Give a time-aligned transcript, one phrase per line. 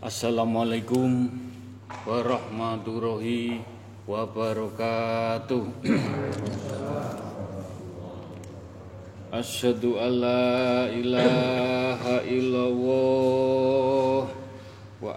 [0.00, 1.32] Assalamualaikum
[2.04, 3.64] warahmatullahi
[4.04, 5.64] wabarakatuh.
[9.32, 14.39] Asyhadu an la ilaha illallah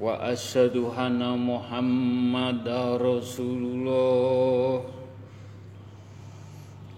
[0.00, 1.32] wa asyhadu anna.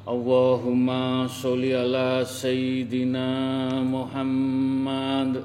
[0.08, 5.44] Allahumma sholli ala sayyidina Muhammad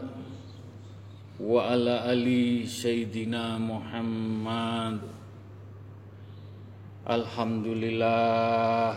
[1.35, 5.03] wa ala ali sayyidina Muhammad.
[7.03, 8.95] Alhamdulillah.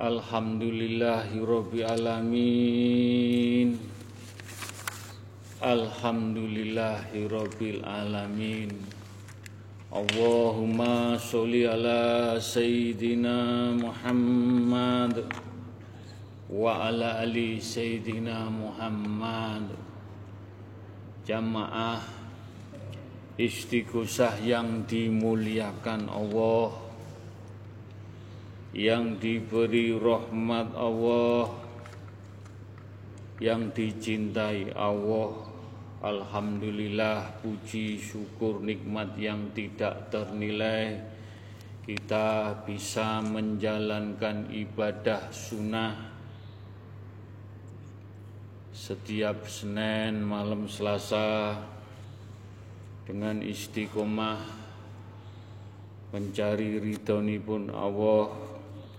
[0.00, 1.44] Alhamdulillahi
[1.84, 3.76] alamin
[7.28, 8.72] rabbil alamin.
[9.92, 15.20] Allahumma sholli ala sayyidina Muhammad
[16.48, 19.76] wa ala ali sayyidina Muhammad.
[21.28, 22.08] Jamaah
[23.36, 26.72] istighosah yang dimuliakan Allah
[28.72, 31.52] yang diberi rahmat Allah
[33.44, 35.49] yang dicintai Allah
[36.00, 40.96] Alhamdulillah puji syukur nikmat yang tidak ternilai.
[41.84, 45.92] Kita bisa menjalankan ibadah sunnah
[48.72, 51.60] setiap Senin malam Selasa
[53.04, 54.40] dengan istiqomah
[56.16, 58.49] mencari ridhonipun Allah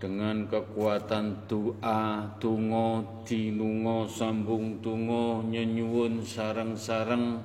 [0.02, 7.38] dengan kekuatan doa, tungo, dinungo, sambung tungo, nyenyuun sarang-sarang,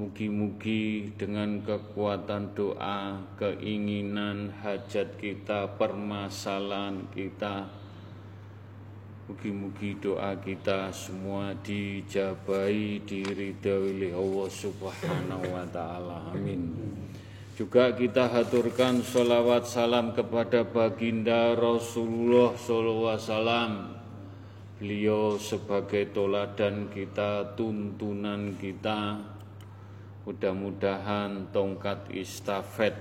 [0.00, 7.68] mugi-mugi dengan kekuatan doa, keinginan, hajat kita, permasalahan kita,
[9.28, 16.32] mugi-mugi doa kita semua dijabai, diridhoi oleh Allah Subhanahu wa taala.
[16.32, 17.09] Amin.
[17.60, 24.00] Juga kita haturkan sholawat salam kepada baginda Rasulullah SAW.
[24.80, 29.20] Beliau sebagai toladan kita, tuntunan kita.
[30.24, 32.96] Mudah-mudahan tongkat istafet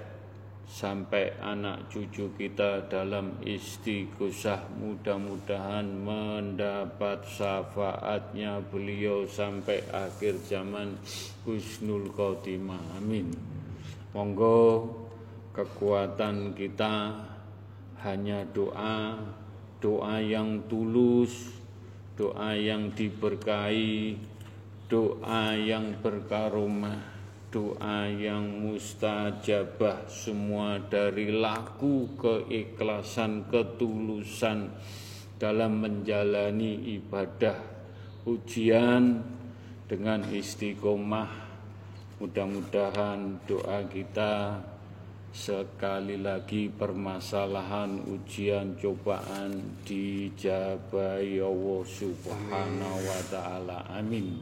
[0.68, 11.00] sampai anak cucu kita dalam istighosah mudah-mudahan mendapat syafaatnya beliau sampai akhir zaman
[11.48, 13.59] husnul khotimah amin
[14.10, 14.90] Monggo
[15.54, 17.14] kekuatan kita
[18.02, 19.22] hanya doa,
[19.78, 21.54] doa yang tulus,
[22.18, 24.18] doa yang diberkahi,
[24.90, 27.06] doa yang berkaromah,
[27.54, 34.74] doa yang mustajabah semua dari laku keikhlasan, ketulusan
[35.38, 37.62] dalam menjalani ibadah
[38.26, 39.22] ujian
[39.86, 41.49] dengan istiqomah
[42.20, 44.60] Mudah-mudahan doa kita
[45.32, 53.88] sekali lagi permasalahan ujian cobaan dijabai Allah Subhanahu wa taala.
[53.96, 54.36] Amin.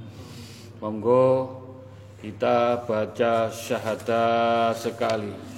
[0.82, 1.54] Monggo
[2.18, 5.57] kita baca syahadat sekali.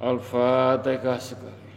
[0.00, 1.68] Al-Fatihah sekali.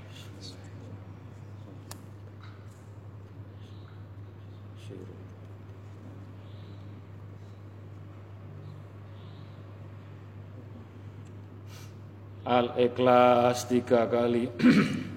[12.43, 14.51] Al-Ikhlas tiga kali.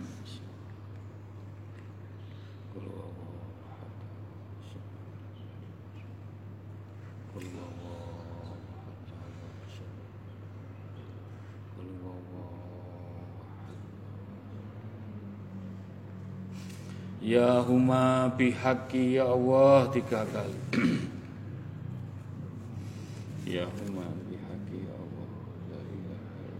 [17.27, 20.55] Ya huma bihaqi ya Allah tiga kali.
[23.59, 25.27] ya huma bihaqi ya Allah.
[25.67, 26.55] La ilaha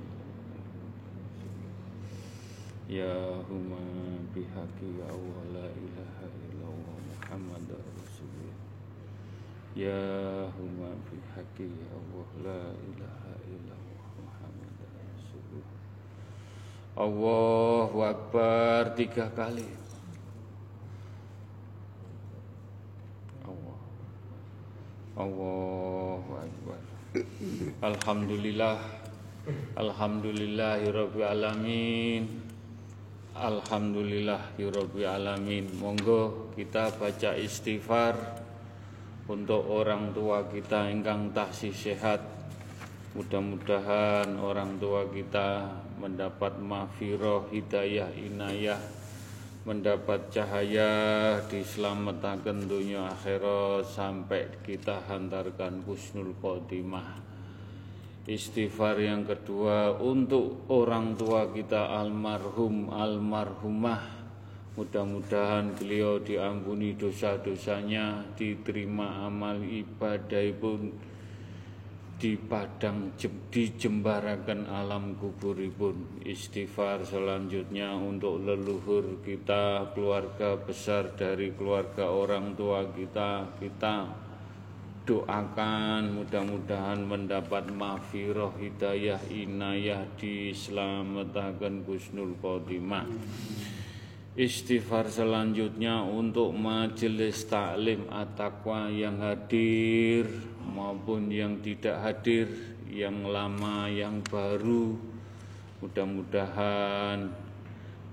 [2.91, 3.15] Ya
[3.47, 3.79] huma
[4.35, 8.59] bihaqi ya Allah la ilaha illallah Muhammad Rasulullah.
[9.79, 10.03] Ya
[10.51, 14.75] huma bihaqi ya Allah la ilaha illallah Muhammad
[15.15, 15.79] Rasulullah.
[16.99, 19.86] Allahu Akbar tiga kali.
[25.17, 26.81] Allahu Akbar.
[27.89, 28.77] Alhamdulillah.
[29.73, 32.23] Alhamdulillahirabbil alamin.
[33.33, 35.73] Alhamdulillahirabbil alamin.
[35.81, 38.45] Monggo kita baca istighfar
[39.33, 42.21] untuk orang tua kita ingkang tasih sehat.
[43.17, 48.77] Mudah-mudahan orang tua kita mendapat mafiroh, hidayah, inayah,
[49.67, 57.19] mendapat cahaya, diselamatkan dunia akhirat sampai kita hantarkan husnul khotimah.
[58.31, 64.15] Istighfar yang kedua untuk orang tua kita almarhum almarhumah.
[64.79, 70.95] Mudah-mudahan beliau diampuni dosa-dosanya, diterima amal ibadah pun
[72.17, 73.13] di padang
[73.53, 76.25] dijembarakan alam kuburipun.
[76.25, 83.61] Istighfar selanjutnya untuk leluhur kita keluarga besar dari keluarga orang tua kita.
[83.61, 84.09] Kita
[85.05, 93.07] doakan mudah-mudahan mendapat mafiroh hidayah inayah diselamatkan Gusnul Khotimah.
[94.37, 102.51] Istighfar selanjutnya untuk majelis taklim at-taqwa yang hadir maupun yang tidak hadir,
[102.91, 104.99] yang lama, yang baru.
[105.79, 107.31] Mudah-mudahan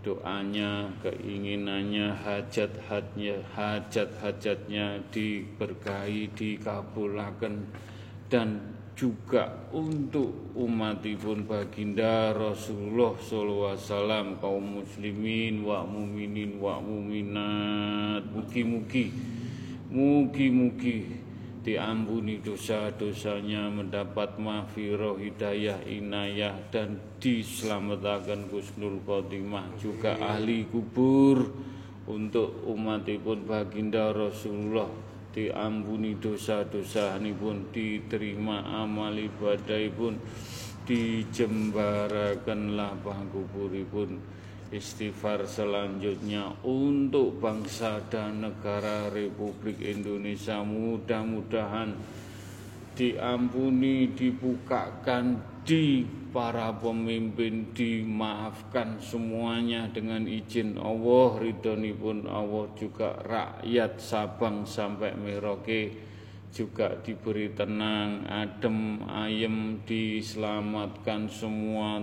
[0.04, 7.66] doanya, keinginannya, hajat-hajatnya, hajat-hajatnya diberkahi, dikabulkan
[8.28, 19.10] dan juga untuk umatipun baginda Rasulullah SAW kaum muslimin wa muminin wa muminat mugi-mugi
[19.90, 21.23] mugi-mugi
[21.64, 31.72] diampuni dosa-dosanya mendapat mahfirah hidayah inayah dan diselamatkan Gusnul Khotimah juga ahli kubur.
[32.04, 34.92] Untuk umatipun baginda Rasulullah
[35.32, 40.20] diampuni dosa-dosa pun diterima amal ibadah pun
[40.84, 42.92] dijembarakanlah
[43.88, 44.20] pun
[44.74, 50.66] istighfar selanjutnya untuk bangsa dan negara Republik Indonesia.
[50.66, 51.94] Mudah-mudahan
[52.98, 61.38] diampuni dibukakan di para pemimpin dimaafkan semuanya dengan izin Allah
[61.94, 65.94] pun Allah juga rakyat Sabang sampai Merauke
[66.54, 72.02] juga diberi tenang adem ayem diselamatkan semua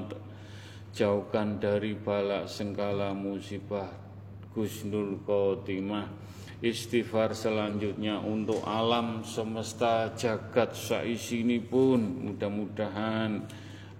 [0.90, 3.90] jauhkan dari balak sengkala musibah
[4.50, 6.10] Gusnul Khotimah
[6.60, 13.48] istighfar selanjutnya untuk alam semesta jagat saisi ini pun mudah-mudahan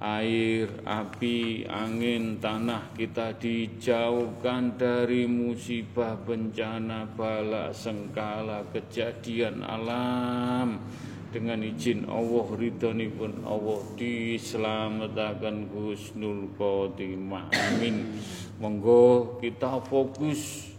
[0.01, 10.81] air, api, angin, tanah kita dijauhkan dari musibah, bencana, bala, sengkala, kejadian alam
[11.31, 18.19] dengan izin Allah ridhoni pun Allah diselamatkan Gusnul Khotimah amin.
[18.59, 20.71] Monggo kita fokus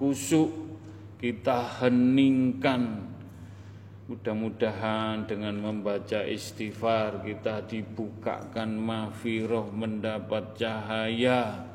[0.00, 0.50] kusuk
[1.20, 3.12] kita heningkan.
[4.10, 11.69] Mudah-mudahan dengan membaca istighfar kita dibukakan mafiroh mendapat cahaya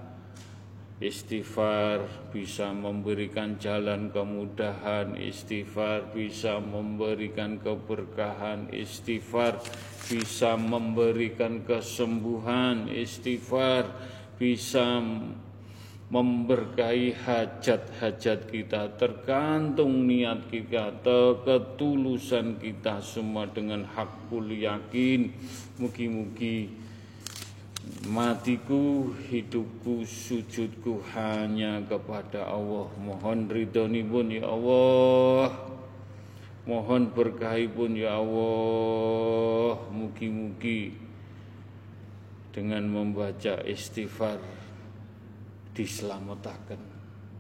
[0.95, 9.59] Istighfar bisa memberikan jalan kemudahan Istighfar bisa memberikan keberkahan Istighfar
[10.07, 13.91] bisa memberikan kesembuhan Istighfar
[14.39, 15.03] bisa
[16.07, 20.95] memberkahi hajat-hajat kita tergantung niat kita
[21.43, 25.27] ketulusan kita semua dengan hakul yakin
[25.75, 26.84] mugi-mugi
[28.05, 32.89] matiku hidupku sujudku hanya kepada Allah.
[33.01, 35.49] Mohon ridhoni pun ya Allah.
[36.65, 39.77] Mohon berkahi pun ya Allah.
[39.89, 40.93] Mugi-mugi
[42.53, 44.41] dengan membaca istighfar
[45.73, 46.81] diselamatkan.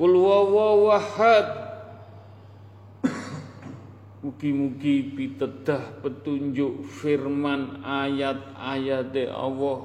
[0.00, 1.68] Kul wawawahad
[4.24, 9.84] Mugi-mugi pitedah petunjuk firman ayat-ayat Allah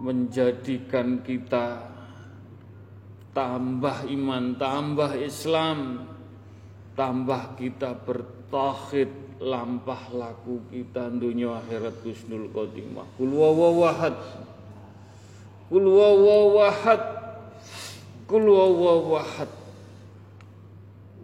[0.00, 1.84] Menjadikan kita
[3.36, 6.08] tambah iman, tambah Islam
[6.96, 7.92] Tambah kita
[8.54, 9.10] bertauhid
[9.42, 13.02] lampah laku kita dunia akhirat husnul khotimah.
[13.18, 14.14] Kul wawawahad
[15.66, 17.02] kul wawawahad
[18.30, 19.50] kul wawawahad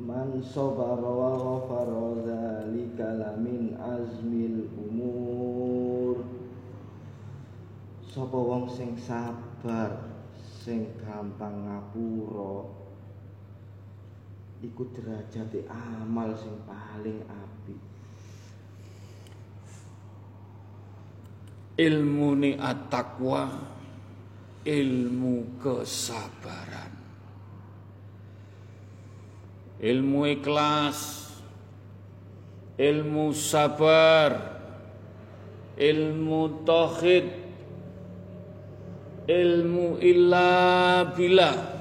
[0.01, 6.25] Man sabara wa ghafara dzalika lamin azmil umur.
[8.11, 10.03] Sapa wong sing sabar
[10.65, 12.80] sing gampang ngapura
[14.61, 17.81] iku derajate amal sing paling apik.
[21.81, 23.49] Ilmu ni at-taqwa
[24.69, 26.93] ilmu kesabaran.
[29.81, 31.31] Ilmu ikhlas
[32.77, 34.61] ilmu sabar
[35.81, 37.29] ilmu tauhid
[39.25, 40.53] ilmu illa
[41.17, 41.80] billah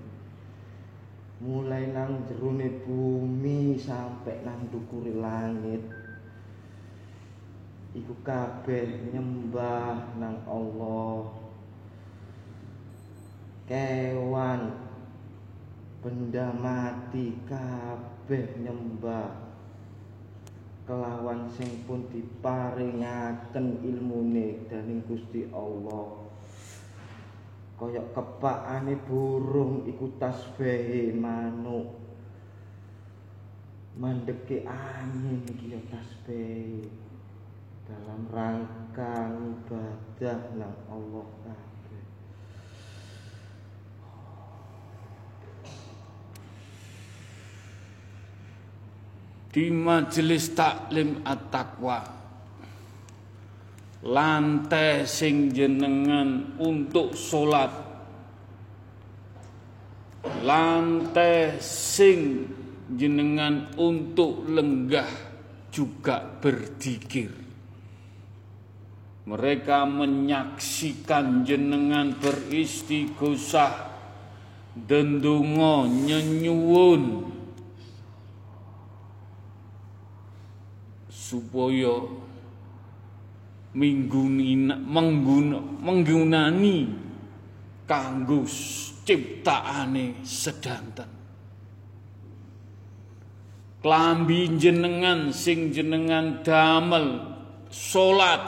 [1.40, 5.80] mulai nang jerone bumi sampai nang dukure langit.
[7.96, 11.32] Iku kabeh nyembah nang Allah.
[13.64, 14.60] Kewan
[16.04, 19.49] benda mati kabeh nyembah
[20.90, 26.18] kelawan sing pun diparingaken ilmune dening Gusti Allah.
[27.78, 31.94] Kaya kepakane burung iku tasbihe manuk.
[34.02, 36.90] Mandeke angin iki ya tasbih
[37.86, 41.69] dalam rangka ibadah nang Allah kabeh
[49.50, 52.00] di majelis taklim at-taqwa.
[54.00, 57.68] Lantai sing jenengan untuk sholat.
[60.46, 62.48] Lantai sing
[62.94, 65.10] jenengan untuk lenggah
[65.68, 67.28] juga berdikir.
[69.28, 73.92] Mereka menyaksikan jenengan beristighosah.
[74.70, 77.02] Dendungo nyenyuwun
[81.30, 82.10] supaya
[83.78, 86.90] mingguni mengguna, menggunani
[87.86, 88.42] kanggo
[89.06, 91.10] ciptaane sedanten.
[93.80, 97.32] Klambi jenengan sing jenengan damel
[97.72, 98.42] salat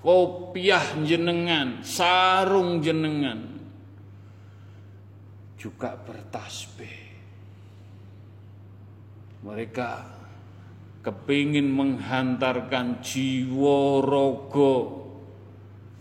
[0.00, 3.52] kopiah jenengan sarung jenengan
[5.60, 7.02] juga bertasbih.
[9.42, 10.21] Mereka
[11.02, 15.02] kepingin menghantarkan jiwa rogo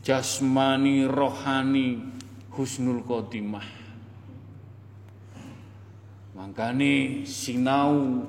[0.06, 2.06] jasmani rohani
[2.54, 3.66] husnul khotimah.
[6.38, 8.26] Makanya sinau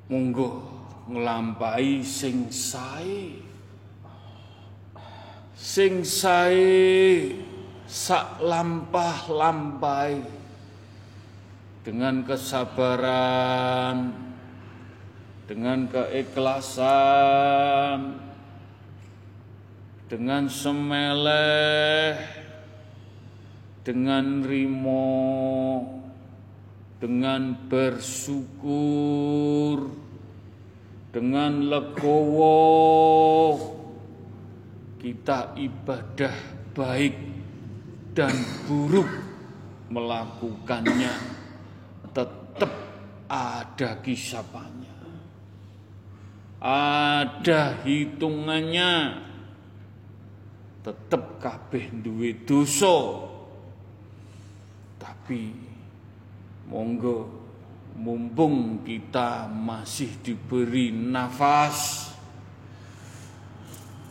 [0.06, 0.50] Monggo
[1.10, 3.49] nglampahi sing sae
[5.60, 7.36] sing sae
[7.84, 10.24] sak lampah-lampahi
[11.84, 14.16] dengan kesabaran
[15.52, 16.80] dengan keikhlasan
[20.08, 22.16] dengan semeleh
[23.84, 25.20] dengan rimo
[27.00, 28.68] dengan bersyukur,
[31.16, 32.60] dengan legowo,
[35.00, 36.36] kita ibadah
[36.76, 37.16] baik
[38.12, 38.36] dan
[38.68, 39.08] buruk
[39.88, 41.16] melakukannya.
[42.12, 42.74] Tetap
[43.32, 44.98] ada kisapannya.
[46.60, 49.24] ada hitungannya.
[50.84, 53.24] Tetep kabeh duwe dosa.
[55.00, 55.56] Tapi
[56.68, 57.40] monggo
[57.96, 62.10] mumpung kita masih diberi nafas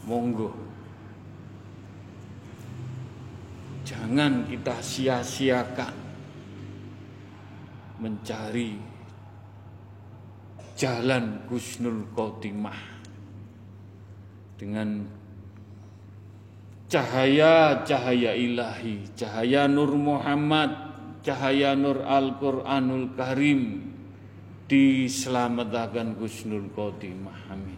[0.05, 0.67] monggo
[3.88, 5.96] jangan kita sia-siakan
[8.05, 8.77] mencari
[10.77, 13.01] jalan Gusnul Khotimah
[14.61, 15.09] dengan
[16.92, 20.70] cahaya-cahaya ilahi, cahaya Nur Muhammad,
[21.24, 23.88] cahaya Nur Al-Quranul Karim
[24.68, 27.57] diselamatkan Gusnul Khotimah.
[27.57, 27.77] Amin.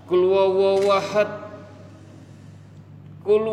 [0.06, 1.32] kul wawahad
[3.26, 3.46] kul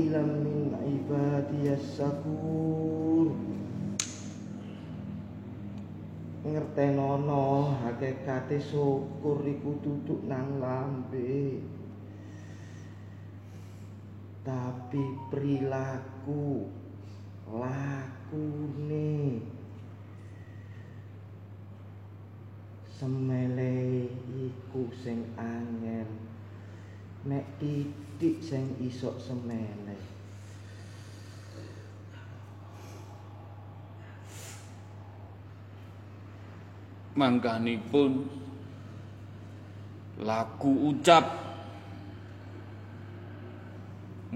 [0.00, 3.36] qalilan min ibadiyas syakur
[6.40, 11.60] ngertenono hakikate syukur iku duduk nang lambe.
[14.40, 16.64] Tapi perilaku
[17.52, 19.44] lakune
[22.88, 24.08] semele
[24.48, 26.08] iku sing angel.
[27.28, 27.60] Nek
[28.20, 29.96] titik sing isok semele
[37.16, 38.28] mangkanipun
[40.20, 41.24] laku ucap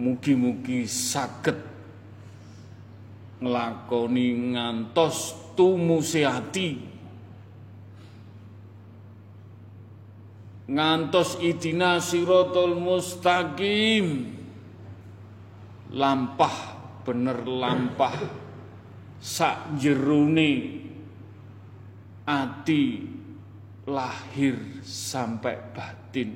[0.00, 1.60] mugi-mugi saged
[3.44, 6.93] nglakoni ngantos tumuse ati
[10.74, 14.34] ngantos idina siratal mustaqim.
[15.94, 16.56] Lampah
[17.06, 18.42] bener lampah.
[19.22, 20.82] Sak jerone
[22.26, 22.84] ati
[23.86, 26.30] lahir sampai batin.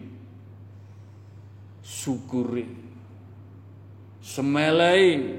[1.82, 2.86] Syukure.
[4.22, 5.36] Semelai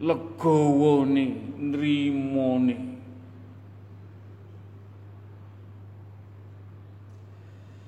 [0.00, 1.26] legawone
[1.58, 2.93] nrimone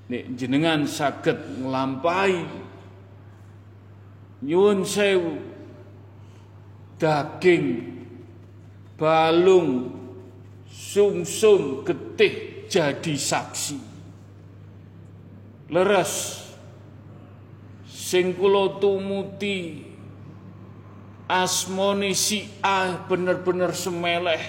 [0.07, 2.47] nek jenengan saged nglampahi
[4.47, 5.43] nyuwun sewu
[6.97, 7.97] daging
[8.97, 9.93] balung
[10.71, 13.79] sungsum getih jadi saksi.
[15.67, 16.47] Leres
[17.87, 19.83] sing kula tumuti
[21.27, 24.43] asmone si A bener-bener semeleh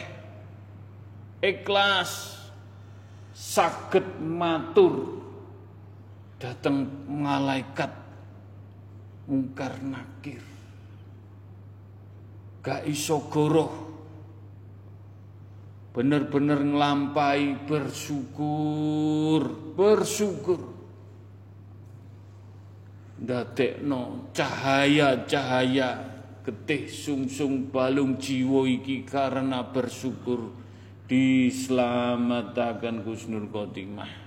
[1.42, 2.38] ikhlas
[3.34, 5.17] saged matur
[6.38, 7.90] dateng malaikat
[9.26, 10.42] mungkar nakir.
[12.62, 13.86] Gak iso goroh.
[15.98, 20.78] Bener-bener ngelampai bersyukur bersyukur.
[23.18, 26.06] Ndadekno cahaya-cahaya
[26.46, 30.54] getih sungsung balung jiwa iki karena bersyukur.
[31.08, 34.27] Diselamatkan Gusnul Khotimah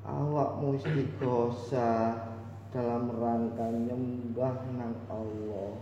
[0.00, 2.16] awakmu istighosah
[2.72, 5.76] dalam rangka nyembah nang Allah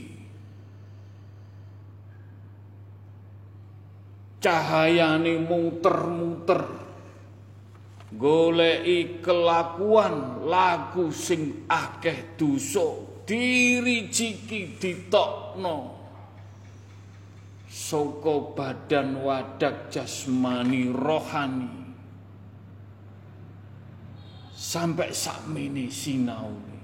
[4.41, 6.89] Cahayane muter-muter.
[8.17, 15.93] Goleki kelakuan laku sing akeh dosa dirijiki ditokno.
[17.69, 21.85] Saka badan wadak jasmani rohani.
[24.57, 26.76] Sampai sakmene sinau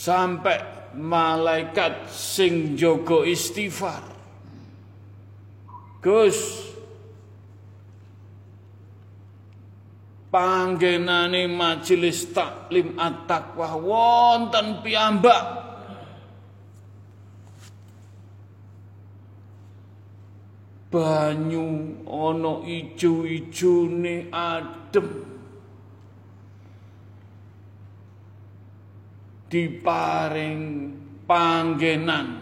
[0.00, 0.56] sampai
[0.96, 4.00] malaikat sing jogo istighfar.
[6.00, 6.40] Gus
[10.32, 15.68] panggenane majelis taklim at-taqwa wonten piyambak.
[20.90, 25.39] Banyu ana ijo-ijone adem
[29.50, 30.94] diparing
[31.26, 32.38] panggenan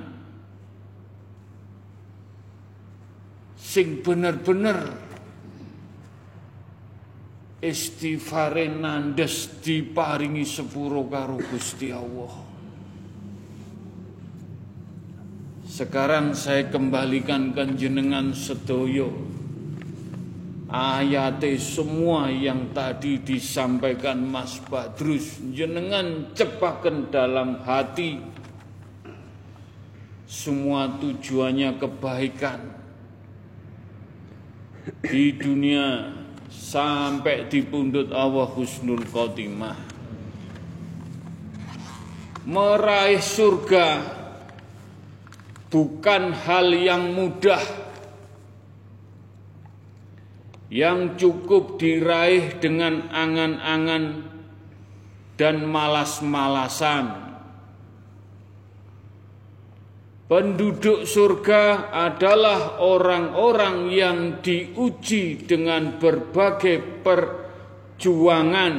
[3.57, 5.09] sing bener-bener
[7.59, 12.47] istighfare nandes diparingi sepuro karo Gusti Allah.
[15.69, 19.38] Sekarang saya kembalikan ke jenengan sedoyo
[20.69, 28.21] ayat semua yang tadi disampaikan Mas Badrus jenengan cepakan dalam hati.
[30.29, 32.61] Semua tujuannya kebaikan.
[35.05, 36.13] Di dunia
[36.53, 39.77] sampai di pundut Allah husnul khotimah.
[42.49, 44.05] Meraih surga
[45.69, 47.88] bukan hal yang mudah
[50.69, 54.05] yang cukup diraih dengan angan-angan
[55.41, 57.29] dan malas-malasan
[60.29, 68.75] Penduduk surga adalah orang-orang yang diuji dengan berbagai perjuangan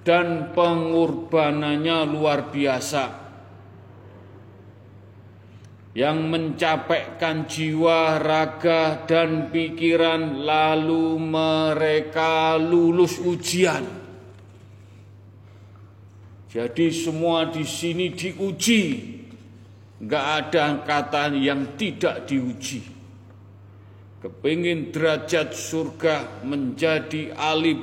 [0.00, 3.19] dan pengorbanannya luar biasa.
[5.90, 13.82] Yang mencapaikan jiwa, raga, dan pikiran lalu mereka lulus ujian.
[16.50, 18.82] Jadi semua di sini diuji
[20.00, 22.80] Gak ada kata yang tidak diuji.
[24.24, 27.76] Kepingin derajat surga menjadi alif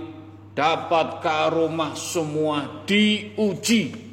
[0.58, 4.07] dapat karomah semua diuji.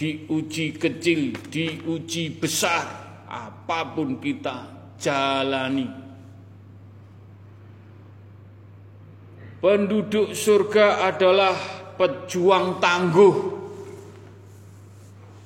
[0.00, 2.88] Diuji kecil, diuji besar,
[3.28, 4.64] apa pun kita
[4.96, 5.84] jalani.
[9.60, 11.52] Penduduk surga adalah
[12.00, 13.60] pejuang tangguh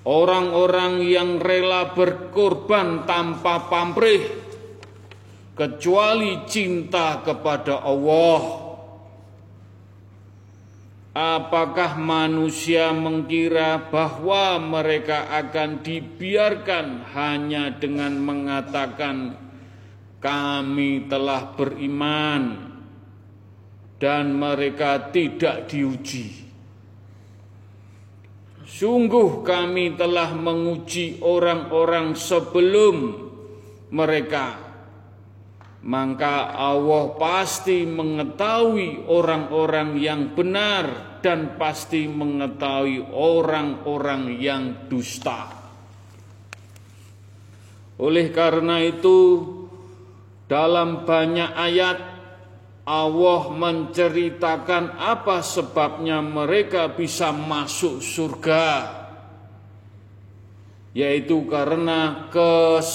[0.05, 4.21] Orang-orang yang rela berkorban tanpa pamrih
[5.57, 8.64] kecuali cinta kepada Allah.
[11.15, 19.39] Apakah manusia mengira bahwa mereka akan dibiarkan hanya dengan mengatakan
[20.19, 22.43] kami telah beriman
[24.03, 26.51] dan mereka tidak diuji?
[28.67, 33.15] Sungguh kami telah menguji orang-orang sebelum
[33.95, 34.64] mereka.
[35.85, 45.53] Maka Allah pasti mengetahui orang-orang yang benar dan pasti mengetahui orang-orang yang dusta.
[48.01, 49.45] Oleh karena itu,
[50.49, 51.99] dalam banyak ayat
[52.85, 59.01] Allah menceritakan apa sebabnya mereka bisa masuk surga
[60.95, 62.95] yaitu karena kesabaran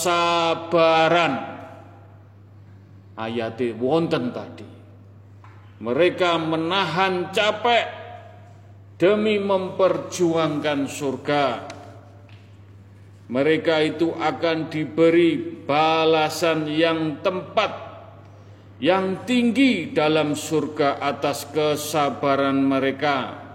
[3.19, 4.67] ayat wonten tadi.
[5.83, 7.85] Mereka menahan capek
[8.95, 11.45] demi memperjuangkan surga.
[13.29, 17.89] Mereka itu akan diberi balasan yang tempat
[18.79, 23.47] yang tinggi dalam surga atas kesabaran mereka.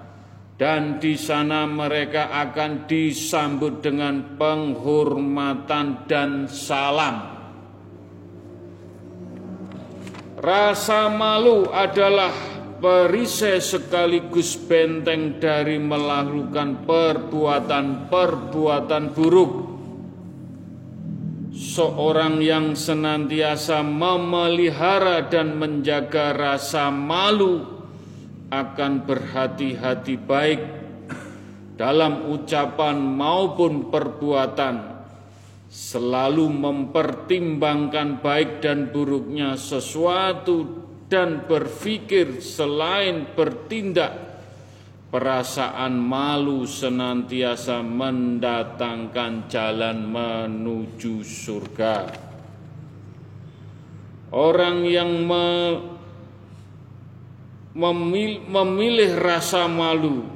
[0.55, 7.34] Dan di sana mereka akan disambut dengan penghormatan dan salam.
[10.45, 12.29] Rasa malu adalah
[12.77, 19.73] perisai sekaligus benteng dari melakukan perbuatan-perbuatan buruk.
[21.49, 27.65] Seorang yang senantiasa memelihara dan menjaga rasa malu
[28.53, 30.61] akan berhati-hati baik
[31.81, 34.94] dalam ucapan maupun perbuatan
[35.75, 44.35] selalu mempertimbangkan baik dan buruknya sesuatu dan berpikir selain bertindak
[45.15, 52.11] Perasaan malu senantiasa mendatangkan jalan menuju surga.
[54.35, 55.47] Orang yang me,
[57.79, 60.27] memil, memilih rasa malu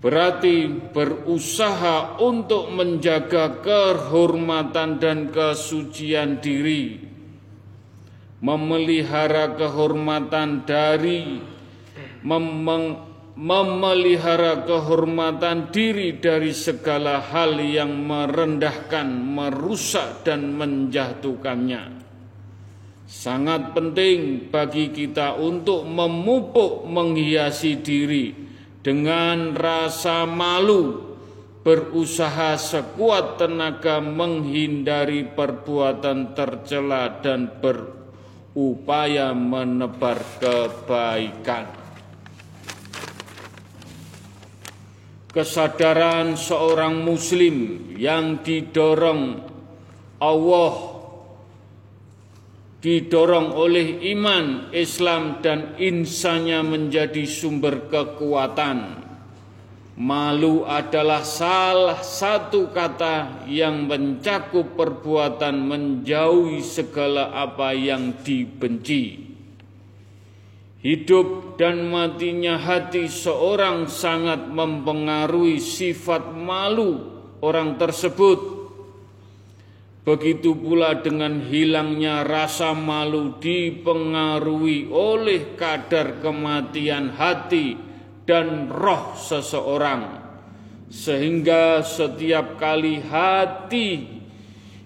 [0.00, 0.64] berarti
[0.96, 7.04] berusaha untuk menjaga kehormatan dan kesucian diri,
[8.40, 11.44] memelihara kehormatan dari
[12.24, 12.96] memeng,
[13.36, 22.00] memelihara kehormatan diri dari segala hal yang merendahkan, merusak, dan menjatuhkannya.
[23.04, 28.49] Sangat penting bagi kita untuk memupuk, menghiasi diri
[28.80, 31.12] dengan rasa malu
[31.60, 41.68] berusaha sekuat tenaga menghindari perbuatan tercela dan berupaya menebar kebaikan.
[45.30, 49.38] Kesadaran seorang muslim yang didorong
[50.18, 50.89] Allah
[52.80, 59.00] didorong oleh iman, Islam dan insanya menjadi sumber kekuatan
[60.00, 69.28] Malu adalah salah satu kata yang mencakup perbuatan menjauhi segala apa yang dibenci.
[70.80, 77.04] Hidup dan matinya hati seorang sangat mempengaruhi sifat malu
[77.44, 78.59] orang tersebut.
[80.00, 87.76] Begitu pula dengan hilangnya rasa malu dipengaruhi oleh kadar kematian hati
[88.24, 90.24] dan roh seseorang.
[90.88, 94.20] Sehingga setiap kali hati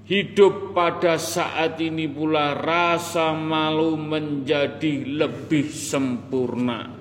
[0.04, 6.93] hidup pada saat ini pula rasa malu menjadi lebih sempurna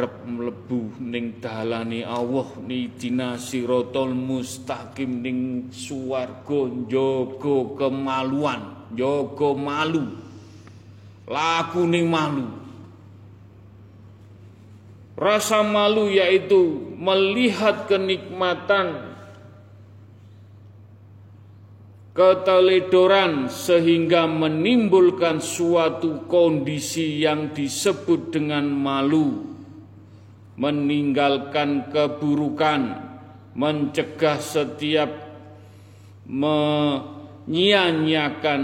[0.00, 10.04] arep mlebu ning dalane Allah ni dina sirotol mustaqim ning swarga njaga kemaluan njaga malu
[11.28, 12.48] laku ning malu.
[15.20, 19.12] Rasa malu yaitu melihat kenikmatan
[22.16, 29.49] keteledoran sehingga menimbulkan suatu kondisi yang disebut dengan malu
[30.60, 33.08] meninggalkan keburukan
[33.56, 35.08] mencegah setiap
[36.28, 38.62] menyia-nyiakan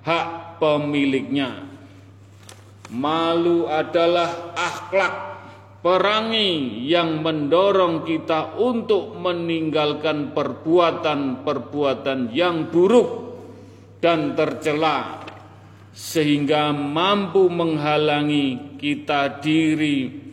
[0.00, 1.68] hak pemiliknya.
[2.88, 5.36] Malu adalah akhlak
[5.84, 13.36] perangi yang mendorong kita untuk meninggalkan perbuatan-perbuatan yang buruk
[14.00, 15.20] dan tercela
[15.96, 20.25] sehingga mampu menghalangi kita diri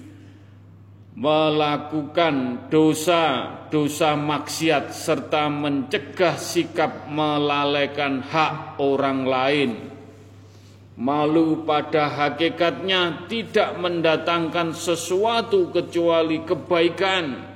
[1.13, 9.93] melakukan dosa-dosa maksiat serta mencegah sikap melalaikan hak orang lain
[10.93, 17.49] Malu pada hakikatnya tidak mendatangkan sesuatu kecuali kebaikan.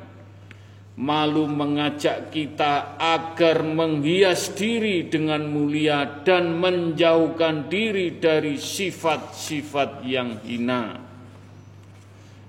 [0.98, 11.07] Malu mengajak kita agar menghias diri dengan mulia dan menjauhkan diri dari sifat-sifat yang hina.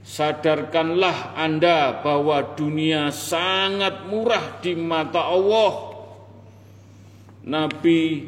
[0.09, 6.01] Sadarkanlah Anda bahwa dunia sangat murah di mata Allah.
[7.45, 8.25] Nabi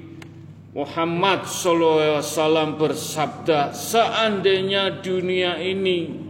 [0.76, 6.20] Muhammad SAW bersabda, seandainya dunia ini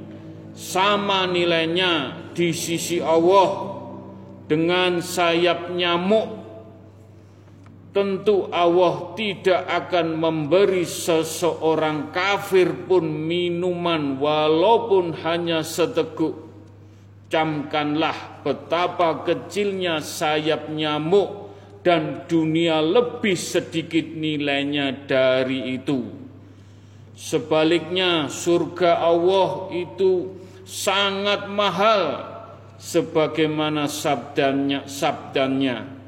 [0.54, 3.74] sama nilainya di sisi Allah
[4.46, 6.39] dengan sayap nyamuk,
[7.90, 16.50] tentu Allah tidak akan memberi seseorang kafir pun minuman walaupun hanya seteguk.
[17.30, 21.54] Camkanlah betapa kecilnya sayap nyamuk
[21.86, 26.10] dan dunia lebih sedikit nilainya dari itu.
[27.14, 30.34] Sebaliknya surga Allah itu
[30.66, 32.26] sangat mahal
[32.80, 35.99] sebagaimana sabdanya sabdanya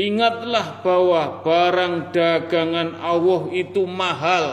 [0.00, 4.46] Ingatlah bahwa barang dagangan Allah itu mahal.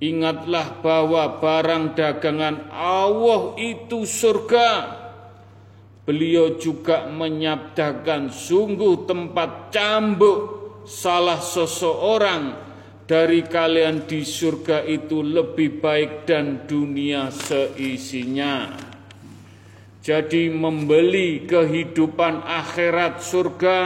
[0.00, 4.96] Ingatlah bahwa barang dagangan Allah itu surga.
[6.08, 10.40] Beliau juga menyabdakan sungguh tempat cambuk
[10.88, 12.56] salah seseorang
[13.04, 18.72] dari kalian di surga itu lebih baik dan dunia seisinya.
[19.98, 23.78] Jadi membeli kehidupan akhirat surga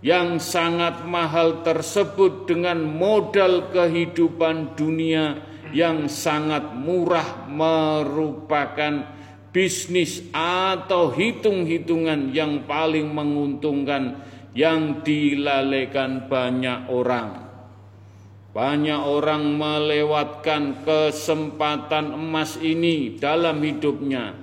[0.00, 5.40] yang sangat mahal tersebut dengan modal kehidupan dunia
[5.76, 9.06] yang sangat murah merupakan
[9.50, 14.22] bisnis atau hitung-hitungan yang paling menguntungkan
[14.54, 17.50] yang dilalaikan banyak orang.
[18.50, 24.34] Banyak orang melewatkan kesempatan emas ini dalam hidupnya.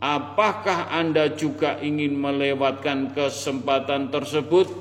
[0.00, 4.72] Apakah Anda juga ingin melewatkan kesempatan tersebut?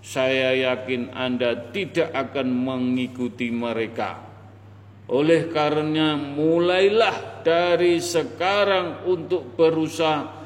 [0.00, 4.24] Saya yakin Anda tidak akan mengikuti mereka.
[5.12, 10.38] Oleh karenanya mulailah dari sekarang untuk berusaha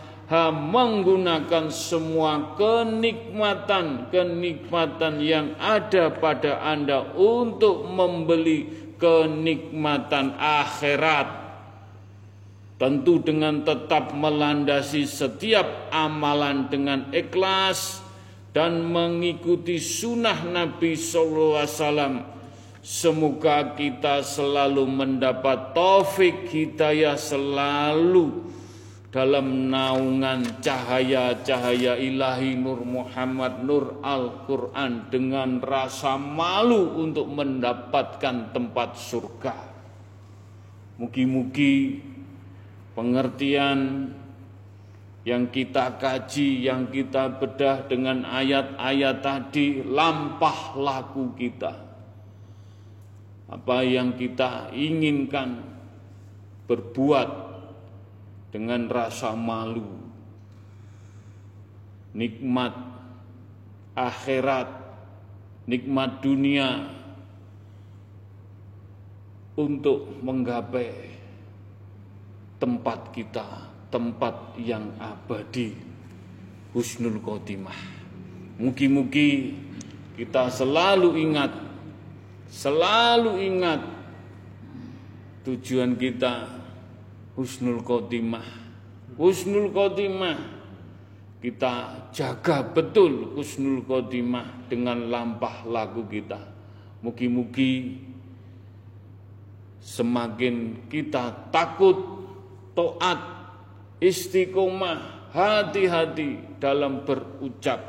[0.50, 8.64] menggunakan semua kenikmatan-kenikmatan yang ada pada Anda untuk membeli
[8.96, 11.41] kenikmatan akhirat.
[12.82, 18.02] Tentu dengan tetap melandasi setiap amalan dengan ikhlas
[18.50, 22.14] dan mengikuti sunnah Nabi Sallallahu Alaihi Wasallam.
[22.82, 28.50] Semoga kita selalu mendapat taufik hidayah selalu
[29.14, 39.54] dalam naungan cahaya-cahaya ilahi Nur Muhammad Nur Al-Quran dengan rasa malu untuk mendapatkan tempat surga.
[40.98, 42.10] Mugi-mugi
[42.93, 44.11] pengertian
[45.22, 51.72] yang kita kaji, yang kita bedah dengan ayat-ayat tadi lampah laku kita.
[53.47, 55.62] Apa yang kita inginkan
[56.66, 57.28] berbuat
[58.51, 59.86] dengan rasa malu.
[62.12, 62.74] Nikmat
[63.95, 64.68] akhirat,
[65.68, 66.93] nikmat dunia
[69.57, 71.11] untuk menggapai
[72.62, 73.42] tempat kita,
[73.90, 75.74] tempat yang abadi,
[76.70, 77.74] husnul khotimah.
[78.62, 79.58] Mugi-mugi
[80.14, 81.50] kita selalu ingat,
[82.46, 83.82] selalu ingat
[85.42, 86.46] tujuan kita
[87.34, 88.46] husnul khotimah.
[89.18, 90.38] Husnul khotimah
[91.42, 96.38] kita jaga betul husnul khotimah dengan lampah lagu kita.
[97.02, 97.98] Mugi-mugi
[99.82, 102.21] semakin kita takut
[102.72, 103.20] toat,
[104.00, 107.80] istiqomah, hati-hati dalam berucap.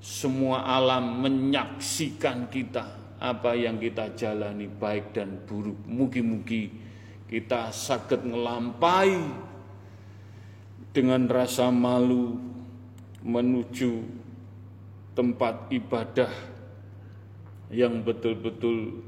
[0.00, 5.76] Semua alam menyaksikan kita apa yang kita jalani baik dan buruk.
[5.84, 6.72] Mugi-mugi
[7.28, 9.12] kita sakit ngelampai
[10.90, 12.40] dengan rasa malu
[13.20, 14.02] menuju
[15.12, 16.32] tempat ibadah
[17.70, 19.04] yang betul-betul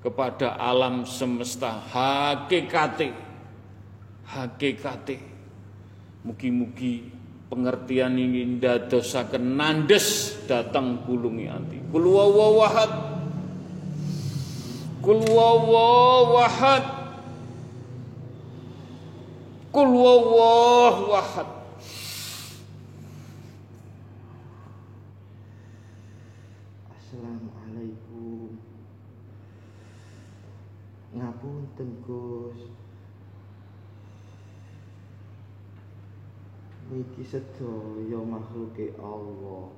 [0.00, 1.76] kepada alam semesta.
[1.92, 3.30] Hakikate
[4.30, 5.18] hakikate
[6.22, 7.10] mugi-mugi
[7.50, 12.92] pengertian ini ndadosaken nandes datang kulungi anti kul wawahad
[15.02, 16.84] kul wawahad
[19.74, 21.59] kul wawahad
[31.10, 32.70] ngapunten Gus.
[36.90, 39.70] Niki sedaya makhluke Allah.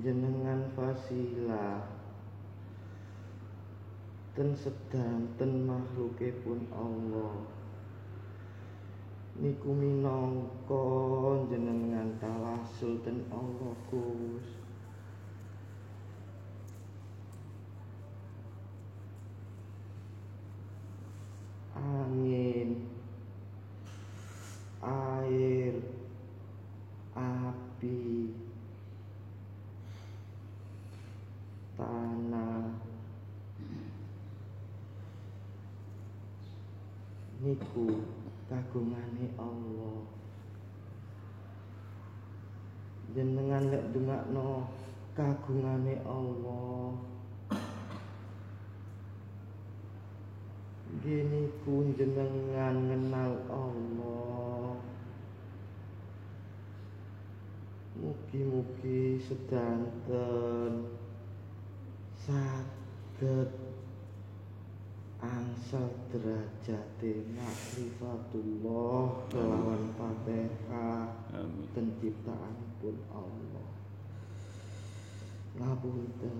[0.00, 1.84] Jenengan fasilah
[4.36, 7.36] ten sedanten makhluke pun Allah.
[9.40, 10.88] Niku minangka
[11.48, 14.59] jenengan tawasul ten Allah Gus
[21.80, 22.84] angin,
[24.84, 25.74] air,
[27.16, 28.36] api,
[31.80, 32.68] tanah,
[37.40, 38.04] niku
[38.52, 40.04] kagungane Allah.
[43.10, 44.68] Jenengan lek dungakno
[45.18, 47.09] kagungane Allah.
[51.00, 54.76] Gini pun jenengan kenal Allah
[58.00, 60.88] Mugi-mugi sedanten
[62.16, 63.52] saged
[65.20, 71.12] angsal derajate makrifatullah kelawan Fatihah
[71.76, 73.68] dan ciptaanipun Allah.
[75.60, 76.38] Ngapunten.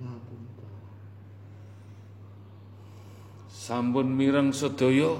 [0.00, 0.53] Ngapunten.
[3.64, 5.16] Sampun mireng sedaya.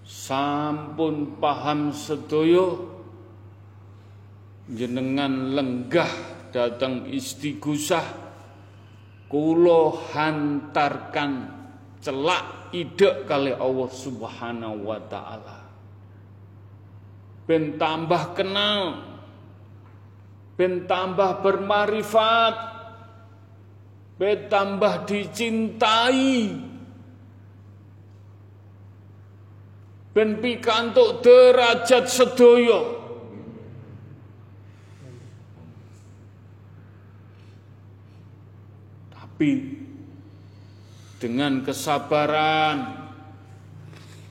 [0.00, 2.72] Sampun paham sedaya.
[4.64, 6.08] Jenengan lenggah
[6.56, 8.00] datang istighosah
[9.28, 11.52] kula hantarkan
[12.00, 15.68] celak ide kali Allah Subhanahu wa taala.
[17.44, 19.04] Ben tambah kenal,
[20.56, 22.56] ben tambah bermarifat,
[24.16, 26.74] ben tambah dicintai.
[30.16, 33.04] Ben pikantuk derajat sedaya.
[39.12, 39.76] Tapi
[41.20, 43.12] dengan kesabaran,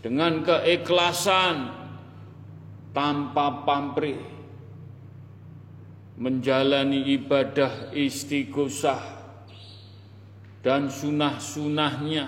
[0.02, 1.70] dengan keikhlasan,
[2.90, 4.26] tanpa pamrih,
[6.18, 9.06] menjalani ibadah istighosah
[10.66, 12.26] dan sunah-sunahnya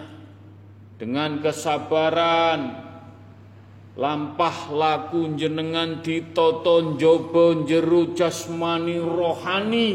[1.01, 2.86] dengan kesabaran,
[3.97, 9.89] lampah laku jenengan ditoto njaba jero jasmani rohani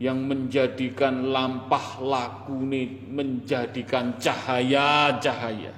[0.00, 5.70] yang menjadikan lampah laku ini menjadikan cahaya-cahaya.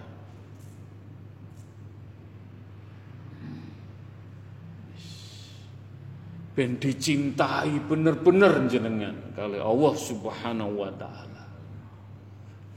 [6.55, 11.34] Ben dicintai bener-bener jenengan kali Allah Subhanahu wa taala.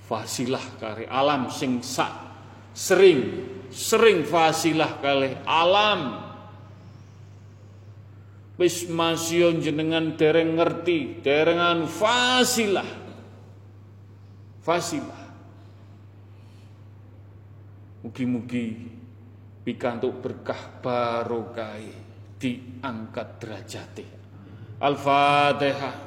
[0.08, 2.16] Fasilah kali alam sing sak
[2.72, 6.24] sering sering fasilah kali alam.
[8.56, 12.88] Wis masyon jenengan dereng ngerti derengan fasilah.
[14.64, 15.24] Fasilah.
[18.02, 18.68] Mugi-mugi
[19.68, 21.78] pikantuk berkah barokah
[22.40, 24.06] diangkat derajate.
[24.80, 26.07] Al-fatihah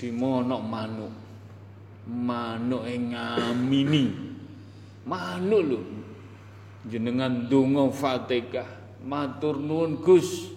[0.00, 1.12] Dimono manuk.
[2.08, 4.32] Manuk yang ngamini.
[5.04, 5.84] Manuk lho.
[6.88, 8.96] Jenengan donga Fatihah.
[9.04, 10.56] Matur nuwun Gus.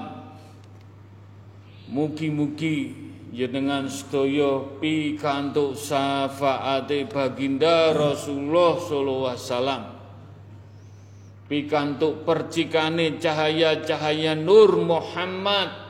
[1.94, 2.98] Mugi-mugi
[3.30, 9.94] jenengan sedaya pikantuk syafaate baginda Rasulullah sallallahu wasallam
[11.54, 15.86] pikantuk percikane cahaya-cahaya Nur Muhammad.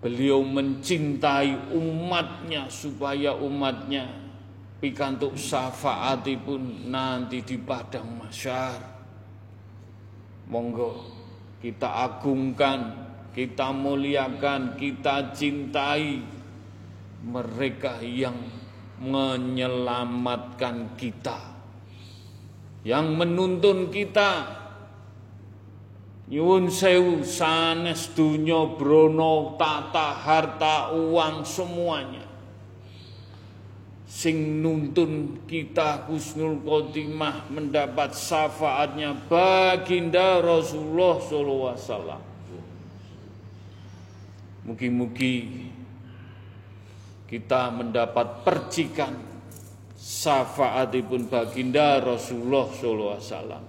[0.00, 4.21] Beliau mencintai umatnya supaya umatnya
[4.82, 8.82] pikantuk syafaatipun nanti di padang masyar.
[10.50, 11.06] Monggo
[11.62, 12.90] kita agungkan,
[13.30, 16.18] kita muliakan, kita cintai
[17.22, 18.34] mereka yang
[19.02, 21.38] menyelamatkan kita
[22.82, 24.58] yang menuntun kita
[26.30, 32.26] nyuwun sewu sanes dunya brono tata harta uang semuanya
[34.12, 42.20] sing nuntun kita husnul khotimah mendapat syafaatnya baginda Rasulullah sallallahu alaihi wasallam.
[44.68, 45.64] Mugi-mugi
[47.24, 49.16] kita mendapat percikan
[49.96, 53.64] syafaatipun baginda Rasulullah sallallahu alaihi wasallam.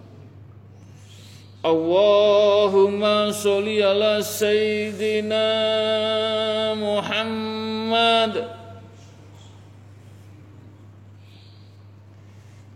[1.64, 5.48] Allahumma sholli ala sayyidina
[6.76, 8.63] Muhammad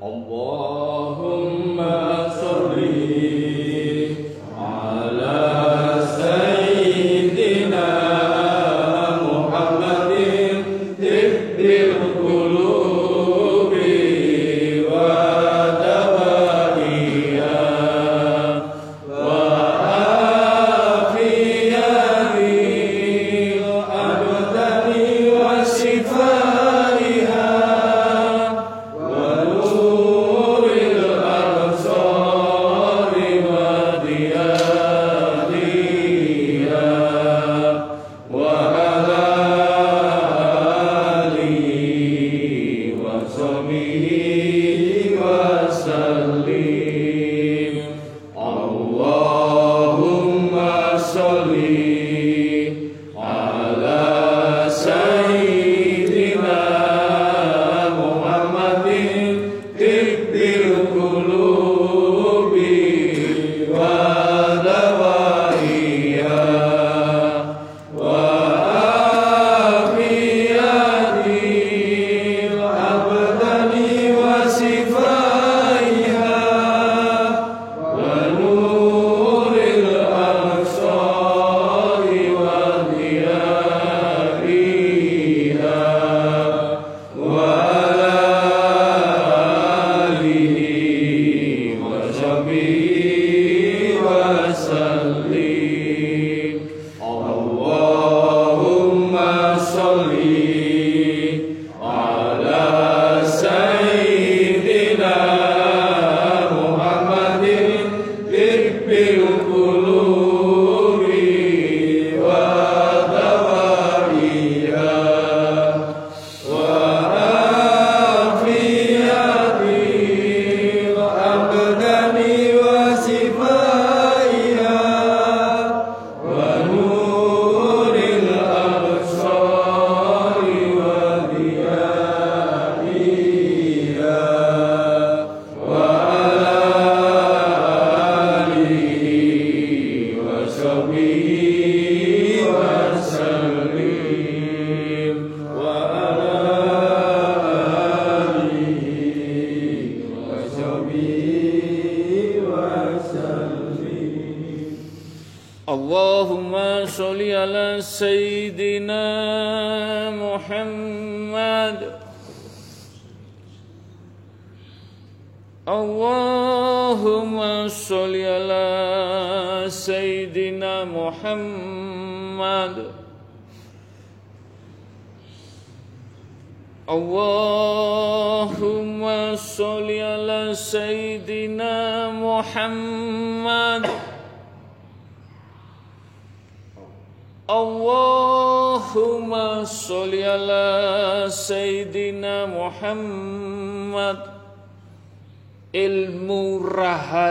[0.00, 1.90] Allahumma
[2.38, 2.87] sholli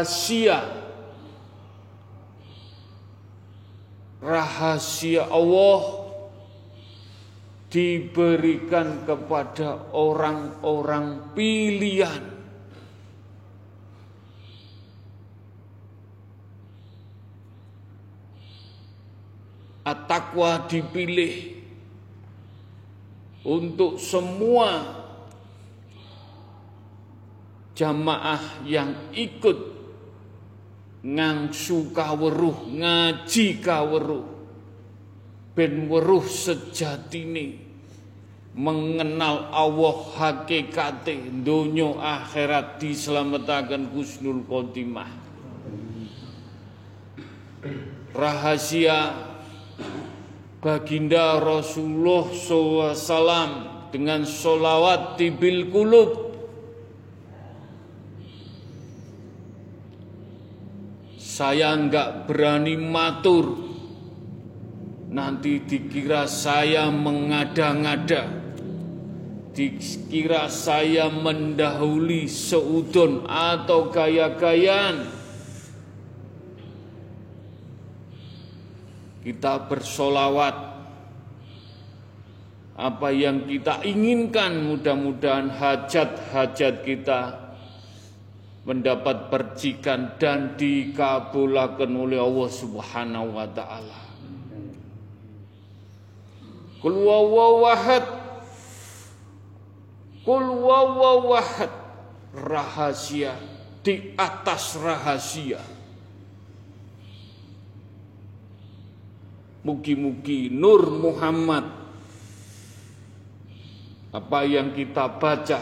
[0.08, 0.64] rahasia.
[4.24, 6.08] Rahasia Allah
[7.68, 12.40] diberikan kepada orang-orang pilihan.
[19.88, 21.64] At-taqwa dipilih
[23.48, 24.84] untuk semua
[27.72, 29.77] jamaah yang ikut
[31.08, 34.28] ngangsu kaweruh ngaji kaweruh.
[35.56, 37.64] Ben weruh sejatine.
[38.58, 45.10] Mengenal Allah hakikate donya akhirat dislametaken husnul khotimah.
[48.18, 49.14] Rahasia
[50.58, 53.52] baginda Rasulullah SAW
[53.94, 56.27] dengan solawat tibil kulub
[61.38, 63.54] saya nggak berani matur.
[65.14, 68.26] Nanti dikira saya mengada-ngada.
[69.54, 75.14] Dikira saya mendahului seudon atau gaya-gayaan.
[79.22, 80.74] Kita bersolawat.
[82.78, 87.47] Apa yang kita inginkan mudah-mudahan hajat-hajat kita
[88.68, 94.00] mendapat percikan dan dikabulkan oleh Allah Subhanahu wa taala.
[96.84, 98.06] Kul wawahad
[100.28, 101.72] Kul wawahad
[102.36, 103.40] rahasia
[103.80, 105.64] di atas rahasia.
[109.64, 111.72] Mugi-mugi Nur Muhammad
[114.12, 115.60] apa yang kita baca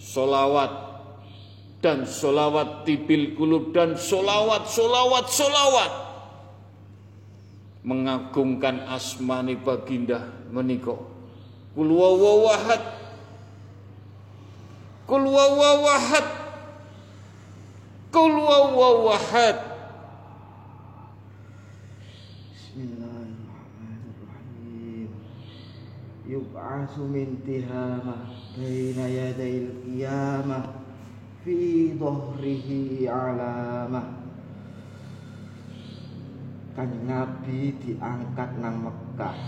[0.00, 0.85] solawat
[1.86, 5.92] dan solawat tibil kulub dan solawat, solawat, solawat.
[7.86, 11.06] Mengagungkan asmani baginda meniko
[11.78, 12.82] kul wawahad
[15.06, 16.26] kul wawahad
[18.10, 19.78] kul wawahad
[22.50, 25.14] Bismillahirrahmanirrahim.
[26.26, 30.85] Yub'asu min tihamah Baina yadayil qiyamah
[31.46, 34.18] fi dhahrihi alamah
[36.74, 39.38] Kanjeng Nabi diangkat nang Mekah.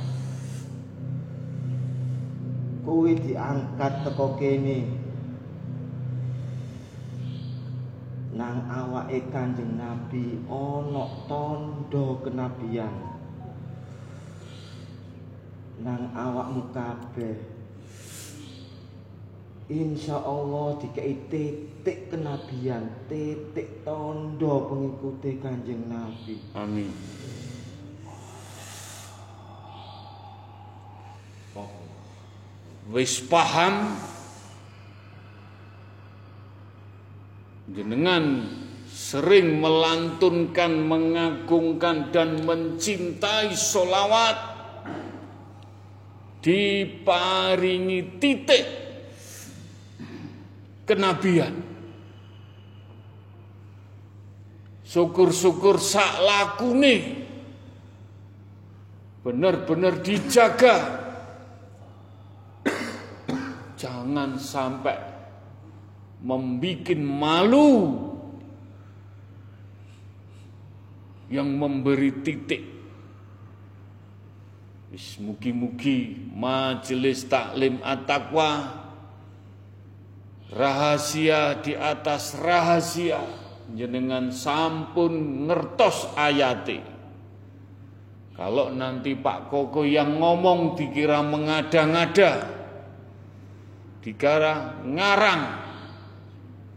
[2.88, 4.88] Kowe diangkat teko kene.
[8.32, 12.96] Nang awake Kanjeng Nabi ana tondo kenabian.
[15.84, 17.57] Nang awakmu kabeh
[19.68, 26.40] Insya Allah dikei titik kenabian, titik tondo pengikuti kanjeng Nabi.
[26.56, 26.88] Amin.
[32.88, 33.92] Wis paham
[37.68, 38.48] jenengan
[38.88, 44.40] sering melantunkan, mengagungkan dan mencintai solawat
[46.40, 48.87] diparingi titik
[50.88, 51.52] kenabian.
[54.88, 57.28] Syukur-syukur sak lakune
[59.20, 61.04] benar-benar dijaga.
[63.76, 64.96] Jangan sampai
[66.24, 68.00] membuat malu
[71.28, 72.64] yang memberi titik.
[75.20, 78.87] Mugi-mugi majelis taklim at-taqwa
[80.52, 83.20] rahasia di atas rahasia.
[83.68, 86.80] Jenengan sampun ngertos ayati.
[88.32, 92.58] Kalau nanti Pak Koko yang ngomong dikira mengada-ngada
[94.08, 95.68] dikira ngarang.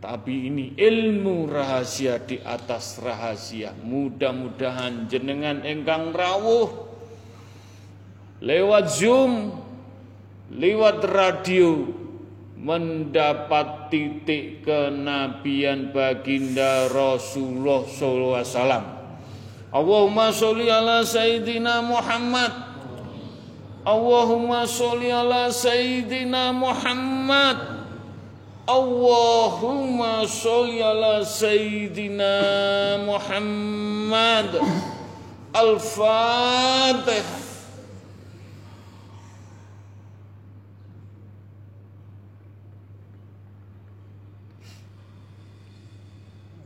[0.02, 3.72] Tapi ini ilmu rahasia di atas rahasia.
[3.86, 6.90] Mudah-mudahan jenengan engkang rawuh.
[8.42, 9.54] Lewat zoom
[10.50, 12.01] lewat radio
[12.62, 18.86] mendapat titik kenabian baginda Rasulullah SAW.
[19.74, 22.54] Allahumma sholli ala Sayyidina Muhammad.
[23.82, 27.82] Allahumma sholli ala Sayyidina Muhammad.
[28.70, 32.34] Allahumma sholli ala Sayyidina
[33.10, 34.62] Muhammad.
[35.52, 37.51] Al-Fatihah.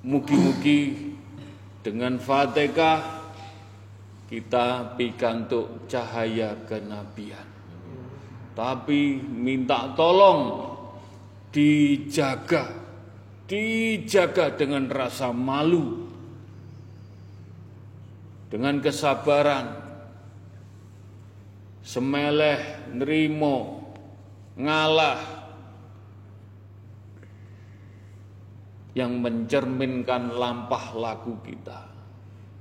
[0.00, 1.12] Mugi-mugi
[1.84, 3.20] dengan Fatihah
[4.30, 7.44] kita pikantuk cahaya kenabian.
[8.56, 10.70] Tapi minta tolong
[11.50, 12.70] dijaga,
[13.50, 16.06] dijaga dengan rasa malu,
[18.46, 19.66] dengan kesabaran,
[21.82, 23.82] semeleh nerimo
[24.54, 25.39] ngalah
[28.94, 31.88] yang mencerminkan lampah laku kita.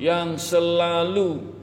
[0.00, 1.53] yang selalu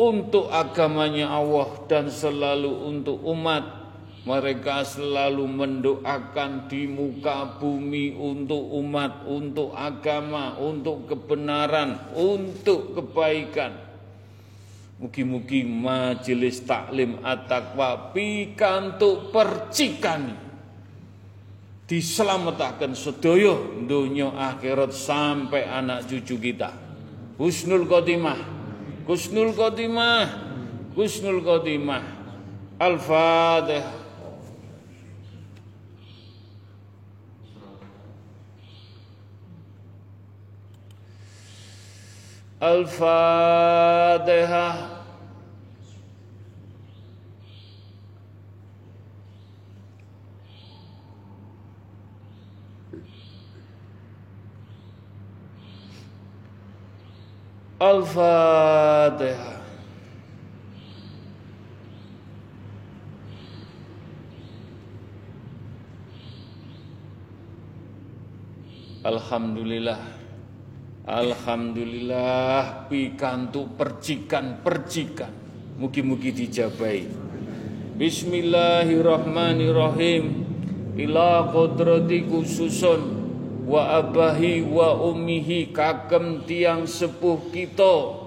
[0.00, 3.80] untuk agamanya Allah dan selalu untuk umat
[4.24, 13.72] mereka selalu mendoakan di muka bumi untuk umat, untuk agama, untuk kebenaran, untuk kebaikan.
[15.00, 20.36] Mugi-mugi majelis taklim at-taqwa pikantuk percikani
[21.88, 23.56] diselamatkan sedaya
[23.88, 26.70] dunia akhirat sampai anak cucu kita.
[27.40, 28.59] Husnul Khotimah,
[29.10, 30.30] Husnul Khotimah,
[30.94, 32.06] Husnul Khotimah.
[32.78, 33.98] Al-Fatihah.
[42.62, 43.90] Al-Fatihah
[57.80, 58.69] Al-Fatihah
[69.00, 69.96] Alhamdulillah.
[71.08, 75.32] Alhamdulillah pikantu percikan-percikan.
[75.80, 77.08] Mugi-mugi dijabai.
[77.96, 80.44] Bismillahirrahmanirrahim.
[81.00, 83.00] Ila kodrati khususun.
[83.64, 88.19] Wa abahi wa umihi kagem tiang sepuh kita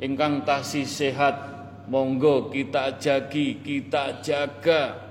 [0.00, 1.36] ingkang tasih sehat
[1.88, 5.06] monggo kita jagi kita jaga.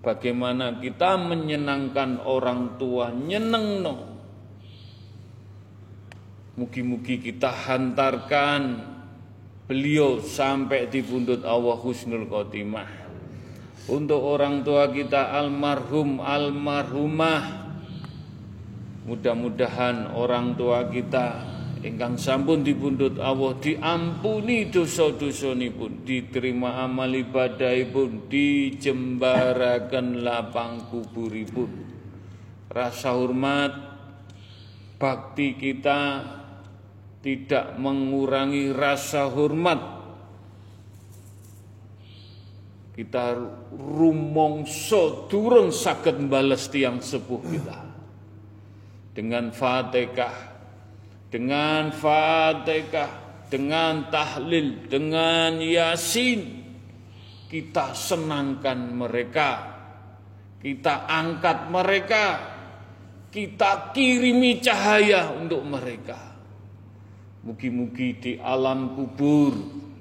[0.00, 4.10] Bagaimana kita menyenangkan orang tua nyeneng no
[6.56, 8.84] Mugi-mugi kita hantarkan
[9.64, 12.90] beliau sampai di pundut Allah Husnul Khotimah.
[13.88, 17.64] Untuk orang tua kita almarhum almarhumah.
[19.08, 21.49] Mudah-mudahan orang tua kita
[21.80, 31.70] ingkang sampun dipundhut Allah diampuni dosa-dosa pun diterima amal ibadah pun dijembarakan lapang kuburipun.
[32.70, 33.72] Rasa hormat
[35.00, 36.22] bakti kita
[37.24, 39.80] tidak mengurangi rasa hormat.
[42.92, 43.32] Kita
[43.72, 47.78] rumongso durung sakit bales tiang sepuh kita.
[49.16, 50.49] Dengan fatihah
[51.30, 56.60] dengan fatihah dengan tahlil dengan yasin
[57.50, 59.50] kita senangkan mereka.
[60.62, 62.24] Kita angkat mereka.
[63.30, 66.18] Kita kirimi cahaya untuk mereka.
[67.42, 69.54] Mugi-mugi di alam kubur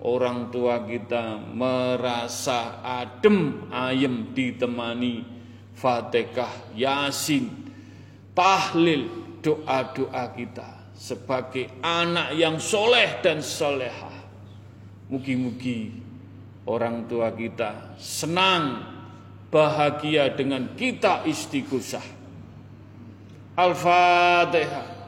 [0.05, 5.41] orang tua kita merasa adem ayem ditemani
[5.79, 7.47] Fatihah, Yasin,
[8.35, 9.07] tahlil,
[9.39, 14.11] doa-doa kita sebagai anak yang soleh dan soleha.
[15.07, 15.95] Mugi-mugi
[16.67, 18.83] orang tua kita senang
[19.47, 22.03] bahagia dengan kita istiqusah.
[23.55, 24.99] Al-Fatihah.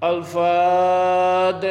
[0.00, 1.66] Al-Fatihah.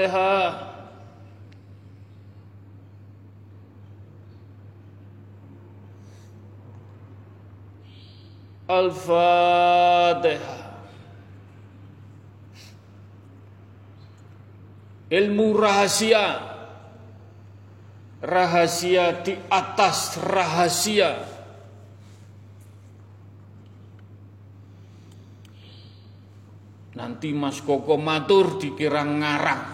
[8.65, 10.57] Al-Fatiha.
[15.05, 16.25] Ilmu rahasia.
[18.25, 21.13] Rahasia di atas rahasia.
[26.95, 29.65] Nanti Mas Koko matur dikira ngarang.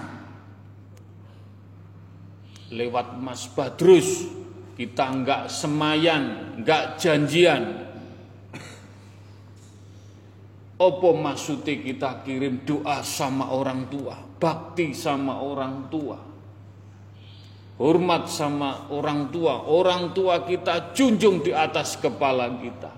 [2.75, 4.39] Lewat Mas Badrus
[4.71, 7.90] Kita nggak semayan, nggak janjian.
[10.81, 16.17] Apa maksudnya kita kirim doa sama orang tua, bakti sama orang tua,
[17.77, 22.89] hormat sama orang tua, orang tua kita junjung di atas kepala kita.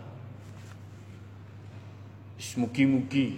[2.55, 3.35] Mugi-mugi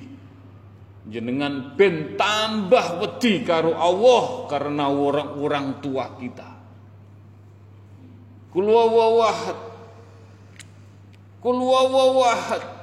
[1.10, 6.50] jenengan ben tambah wedi karo Allah karena orang-orang tua kita.
[8.54, 9.58] Kul wawahad.
[11.42, 12.75] Kul wawahad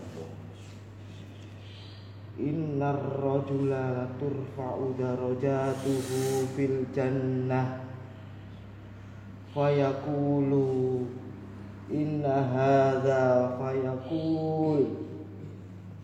[2.42, 7.78] Innar rajula la turfa'u darajatuhu fil jannah.
[9.54, 11.06] Fayaqulu
[11.86, 14.90] Inna hadha fayaqul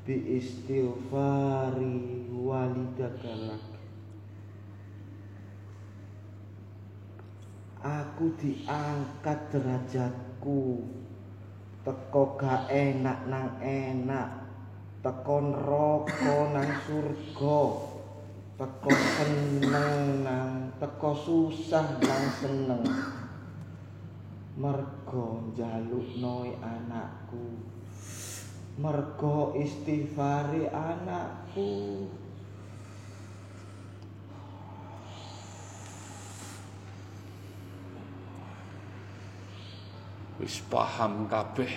[0.07, 3.35] Bi istighfari walidaka
[7.81, 10.85] aku diangkat derajatku.
[11.81, 14.29] Teko gak enak nang enak.
[15.01, 17.61] Teko neraka nang surga.
[18.61, 22.85] Teko seneng nang teko susah nang seneng.
[24.61, 27.65] Mergo njaluk noi anakku.
[28.77, 32.05] Mergo istighfari anakku
[40.41, 41.69] wis paham kabeh.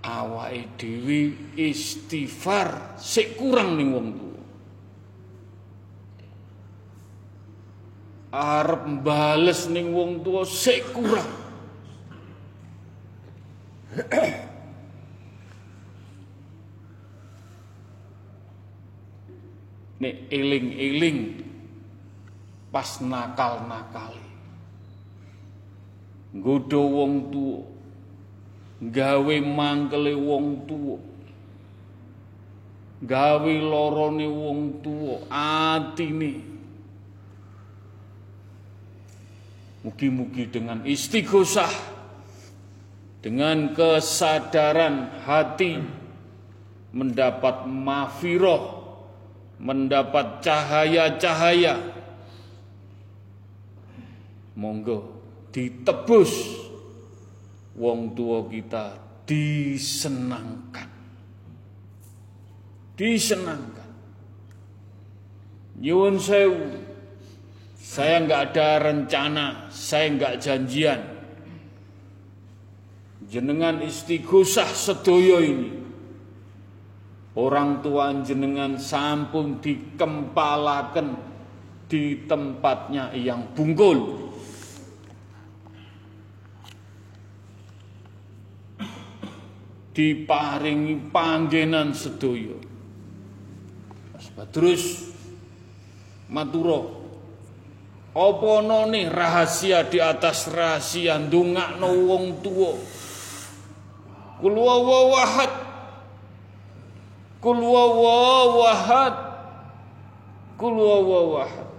[0.00, 1.20] Awake dhewe
[1.58, 4.42] istighfar sik kurang ning wong tuwa.
[8.30, 11.30] Arep bales ning wong tuwa sik kurang.
[20.00, 21.44] Nek eling-eling
[22.72, 24.29] pas nakal-nakali
[26.34, 27.60] nggodha wong tuwa.
[28.80, 30.98] Gawe mangkele wong tuwa.
[33.04, 35.16] Gawe lorone wong tuwa.
[35.28, 36.48] Atine.
[39.80, 41.72] Mugi-mugi dengan istighosah
[43.24, 45.80] dengan kesadaran hati
[46.92, 48.80] mendapat mafiroh
[49.60, 51.76] mendapat cahaya-cahaya.
[54.56, 55.19] Monggo
[55.50, 56.32] ditebus.
[57.78, 60.90] Wong tua kita disenangkan.
[62.98, 63.90] Disenangkan.
[65.80, 66.90] Nyuwun sewu.
[67.80, 71.00] Saya nggak ada rencana saya nggak janjian.
[73.26, 75.70] Jenengan istighosah sedoyo ini.
[77.34, 81.08] Orang tua jenengan sampun dikempalaken
[81.90, 84.29] di tempatnya yang bungkul
[90.00, 92.56] diparingi panggenan sedaya.
[94.48, 95.12] Terus
[96.32, 97.04] maturo
[98.16, 102.72] apa nih rahasia di atas rahasia ndongakno wong tuwa.
[104.40, 105.52] Kul wawahad.
[107.44, 109.16] Kul wawahad.
[110.56, 111.69] Kul wawahad.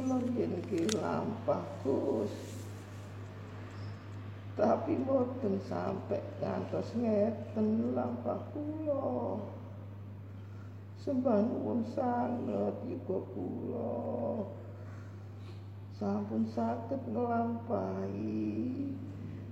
[0.00, 2.32] Kula yen iki lampah Gus.
[4.56, 9.40] Tapi mboten sampai ngantos ngeten lampah kula.
[11.00, 14.44] Sembah nuwun sanget yuga kula.
[15.96, 18.88] Sampun saged nglampahi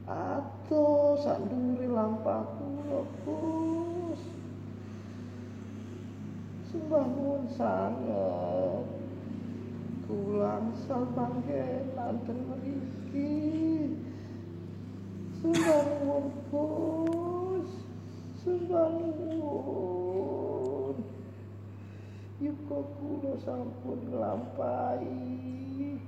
[0.08, 4.22] ato sandure lampah kula, Gus.
[6.72, 7.28] Sembah nuwun.
[10.09, 13.36] Panggenan ten mriki.
[15.36, 17.70] Sembah nuwun, Gus.
[18.40, 19.68] Sembah nuwun.
[22.39, 25.98] Yuga kula sampun nglampahi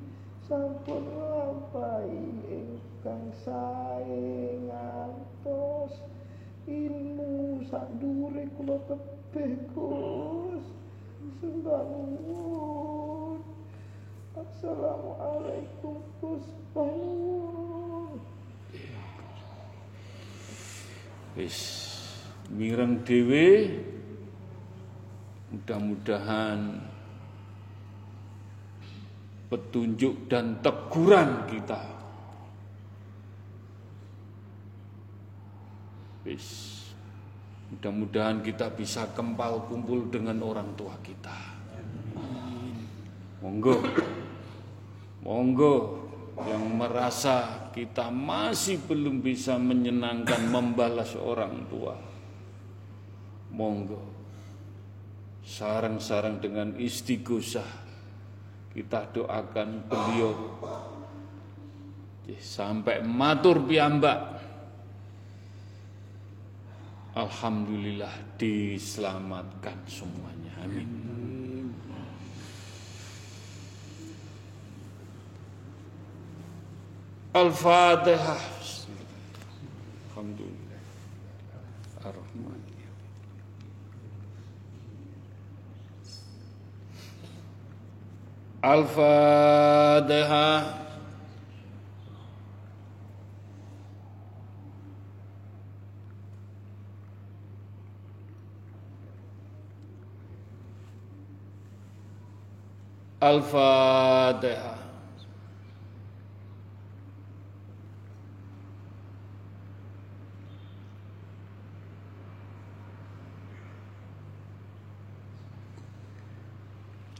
[0.46, 5.98] sampun nglampahi ingkang sae ngantos
[6.70, 10.64] ilmu sak dhuwure kula tebih Gus
[11.42, 11.82] sembah
[14.40, 18.16] Assalamualaikum Gus nuwun
[21.36, 21.58] Wis
[22.48, 23.04] mireng
[25.52, 26.80] Mudah-mudahan
[29.52, 31.84] petunjuk dan teguran kita
[36.24, 36.80] Wis
[37.76, 41.38] mudah-mudahan kita bisa kempal kumpul dengan orang tua kita.
[43.40, 43.78] Monggo.
[45.20, 46.08] Monggo
[46.48, 51.96] yang merasa kita masih belum bisa menyenangkan membalas orang tua.
[53.52, 54.00] Monggo
[55.44, 57.68] sarang-sarang dengan istighosah
[58.72, 60.32] kita doakan beliau.
[62.30, 64.38] Sampai matur piambak
[67.10, 70.54] Alhamdulillah diselamatkan semuanya.
[70.62, 70.99] Amin
[77.32, 78.42] Al-Fatihah
[80.10, 80.82] Alhamdulillah
[82.02, 82.58] Ar-Rahman
[88.66, 90.10] Al-Fatihah
[103.22, 104.89] Al-Fatihah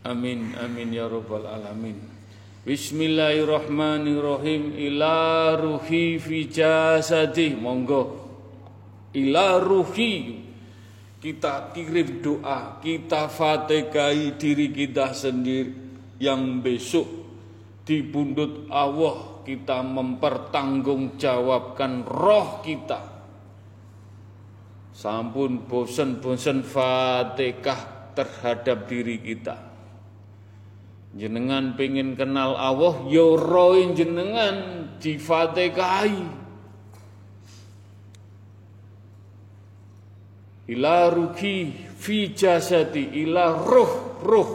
[0.01, 2.01] Amin amin ya rabbal alamin.
[2.64, 4.72] Bismillahirrahmanirrahim.
[4.72, 8.16] Ila ruhi fi jasadi monggo.
[9.12, 10.40] Ila ruhi.
[11.20, 15.93] Kita kirim doa kita fatihai diri kita sendiri.
[16.16, 17.05] Yang besok
[17.85, 23.20] di pundut Allah kita mempertanggungjawabkan roh kita.
[24.97, 29.69] Sampun bosen-bosen fatihah terhadap diri kita
[31.15, 34.57] jenengan pengen kenal Allah yo ya roin jenengan
[35.03, 36.41] difatihai
[40.70, 44.51] ila ruki fi jasadi ila ruh ruh.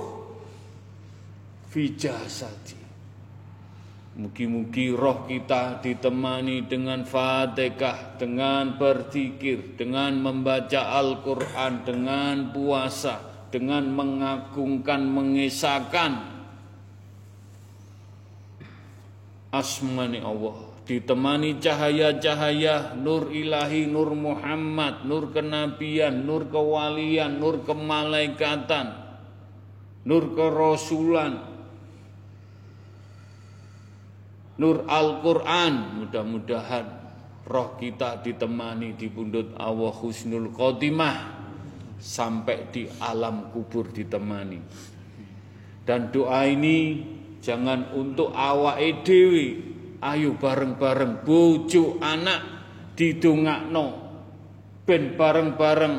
[1.70, 2.80] Fi jasadi.
[4.16, 13.20] Mugi-mugi roh kita ditemani dengan fatihah, dengan berzikir, dengan membaca Al-Quran, dengan puasa,
[13.52, 16.35] dengan mengagungkan, mengesahkan
[19.56, 20.76] asmani Allah.
[20.86, 28.94] Ditemani cahaya-cahaya nur ilahi nur Muhammad nur kenabian nur kewalian nur kemalaikatan
[30.06, 31.42] nur kerasulan
[34.62, 36.06] nur Al-Quran.
[36.06, 36.86] Mudah-mudahan
[37.50, 41.18] roh kita ditemani di pundut Allah husnul khotimah
[41.98, 44.60] sampai di alam kubur ditemani.
[45.82, 47.02] Dan doa ini
[47.46, 49.46] Jangan untuk awake dhewe.
[50.02, 52.42] Ayo bareng-bareng bojo anak
[52.98, 54.06] didongakno
[54.86, 55.96] ben bareng-bareng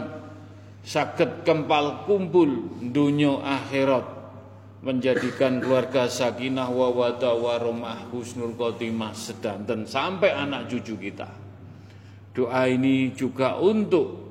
[0.87, 4.07] saged kempal kumpul dunia akhirat
[4.87, 11.27] menjadikan keluarga sakinah wa wada waromah husnul khotimah sedanten sampai anak cucu kita.
[12.31, 14.26] Doa ini juga untuk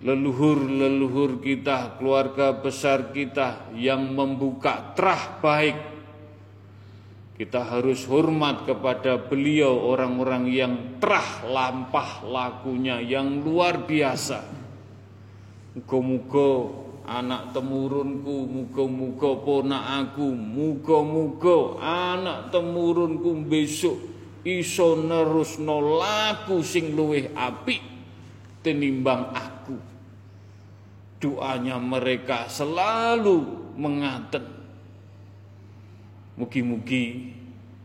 [0.00, 5.76] leluhur-leluhur kita, keluarga besar kita yang membuka terah baik.
[7.36, 14.44] Kita harus hormat kepada beliau orang-orang yang terah lampah lakunya yang luar biasa.
[15.76, 16.68] Muga-muga
[17.08, 23.96] anak temurunku, muga-muga ponak aku, muga-muga anak temurunku besok
[24.44, 26.96] iso nerusno laku sing
[27.36, 27.80] apik
[28.64, 29.49] tenimbang aku
[31.20, 33.44] doanya mereka selalu
[33.76, 34.42] mengaten.
[36.40, 37.36] Mugi-mugi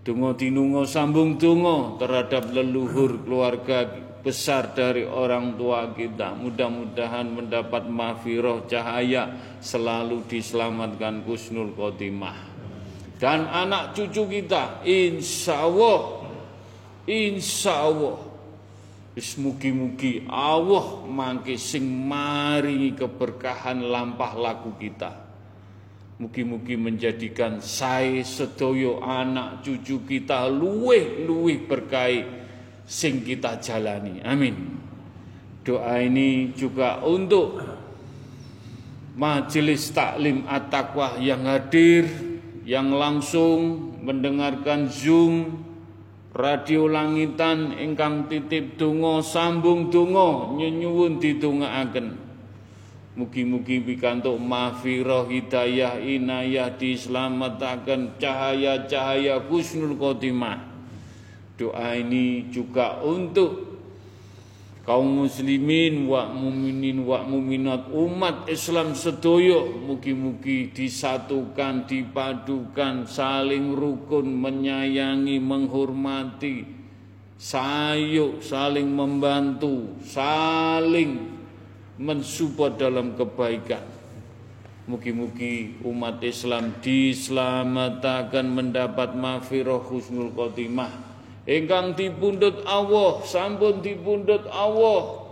[0.08, 3.84] donga tinunga sambung donga terhadap leluhur keluarga
[4.24, 6.34] besar dari orang tua kita.
[6.34, 9.30] Mudah-mudahan mendapat mahfirah cahaya
[9.60, 12.56] selalu diselamatkan kusnul khotimah.
[13.20, 16.26] Dan anak cucu kita insya Allah
[17.08, 18.35] insya Allah
[19.16, 25.24] Wis mugi-mugi Allah mangke sing maringi keberkahan lampah laku kita.
[26.20, 32.28] Mugi-mugi menjadikan saya sedoyo anak cucu kita luweh-luweh berkai
[32.84, 34.20] sing kita jalani.
[34.20, 34.84] Amin.
[35.64, 37.64] Doa ini juga untuk
[39.16, 42.04] majelis taklim at-taqwa yang hadir,
[42.68, 45.64] yang langsung mendengarkan Zoom
[46.36, 52.26] radio langitan ingkang titip donga sambung donga nyenyuwun didongaaken
[53.16, 60.60] Mugi-mugi pikantuk mahfirah hidayah inayah diselamatkan cahaya-cahaya husnul khotimah.
[61.56, 63.75] Doa ini juga untuk
[64.86, 75.42] kaum muslimin wa muminin wa muminat umat Islam sedoyo mugi-mugi disatukan dipadukan saling rukun menyayangi
[75.42, 76.70] menghormati
[77.34, 81.34] sayuk saling membantu saling
[81.98, 83.82] mensupport dalam kebaikan.
[84.86, 91.15] Mugi-mugi umat Islam diselamatkan mendapat maghfirah husnul khotimah
[91.46, 95.26] ingkang dipundhut Allah sampun dipundhut Allah.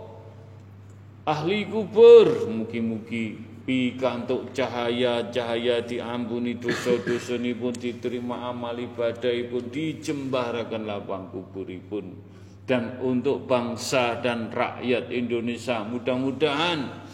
[1.24, 12.36] Ahli kubur mugi-mugi pikantuk cahaya-cahaya diampuni dosa-dosa pun diterima amal ibadah pun dijembarakan lapang kuburipun.
[12.64, 17.08] Dan untuk bangsa dan rakyat Indonesia mudah-mudahan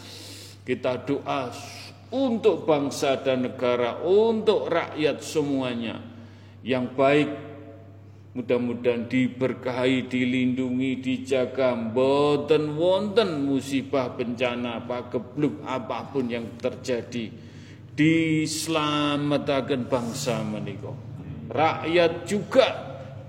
[0.62, 1.50] kita doa
[2.10, 5.98] untuk bangsa dan negara untuk rakyat semuanya.
[6.62, 7.30] Yang baik
[8.30, 17.26] Mudah-mudahan diberkahi, dilindungi, dijaga, boten wonten musibah bencana apa gebluk apa pun yang terjadi.
[17.90, 20.94] Diselamatkan bangsa menika.
[21.50, 22.66] Rakyat juga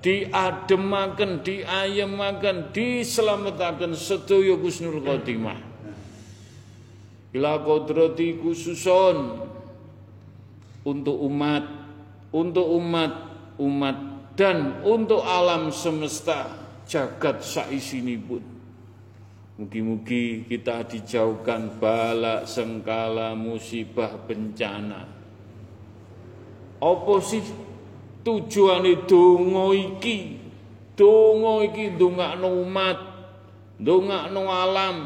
[0.05, 5.57] diademaken, diayemaken, diselamatkan sedaya kusnul khotimah.
[7.33, 9.49] Ila kodrati khususon
[10.85, 11.65] untuk umat,
[12.29, 13.13] untuk umat,
[13.57, 16.55] umat dan untuk alam semesta
[16.87, 17.43] jagat
[18.27, 18.43] pun.
[19.59, 25.05] Mugi-mugi kita dijauhkan bala sengkala musibah bencana.
[26.81, 27.45] Apa sih
[28.25, 30.41] tujuane donga iki?
[30.97, 32.97] Donga iki ndongakno umat,
[33.77, 34.97] ndongakno alam.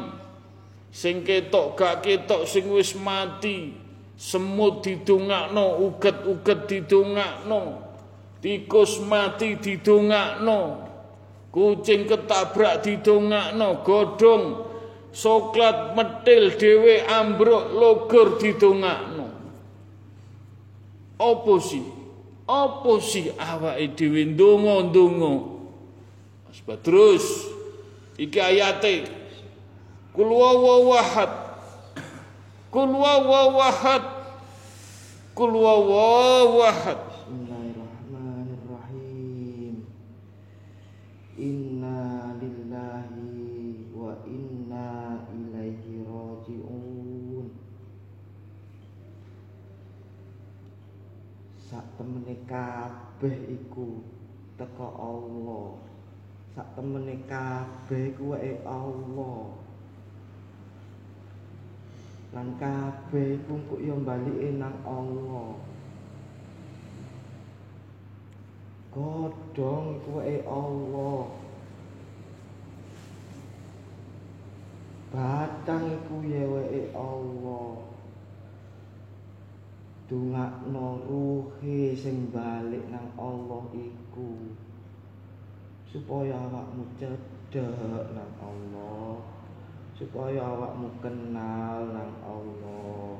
[0.88, 3.76] Sing ketok gak ketok sing wis mati,
[4.16, 7.85] semut didongakno, uget-uget didongakno
[8.46, 10.86] tikus mati didongakno.
[11.50, 14.44] Kucing ketabrak didongakno godhong
[15.10, 19.26] soklat metil dhewe ambruk logor didongakno.
[21.18, 21.82] Apa sih?
[22.46, 25.58] Apa sih awake dhewe ndonga-ndonga?
[26.86, 27.50] Terus
[28.14, 29.10] iki ayate.
[30.14, 31.32] Kul wawahad
[32.70, 34.04] kul wawahad
[35.34, 37.15] kul wawahad
[52.56, 54.00] kabeh iku
[54.56, 55.76] teko Allah.
[56.56, 59.52] Sak temene kabeh kuwe Allah.
[62.32, 65.52] Lan kabeh kok yo balike nang Allah.
[68.96, 71.28] Godhong kuwe Allah.
[75.12, 77.95] Batang iku yeweke Allah
[80.06, 84.54] dungakno ruhe sing balik nang Allah iku.
[85.90, 89.18] Supaya awakmu cedhek nang Allah.
[89.98, 93.18] Supaya awakmu kenal nang Allah.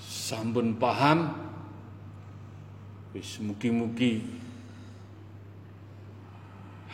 [0.00, 1.50] Sampun paham?
[3.10, 4.22] Wis mugi-mugi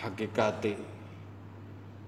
[0.00, 0.95] hakikate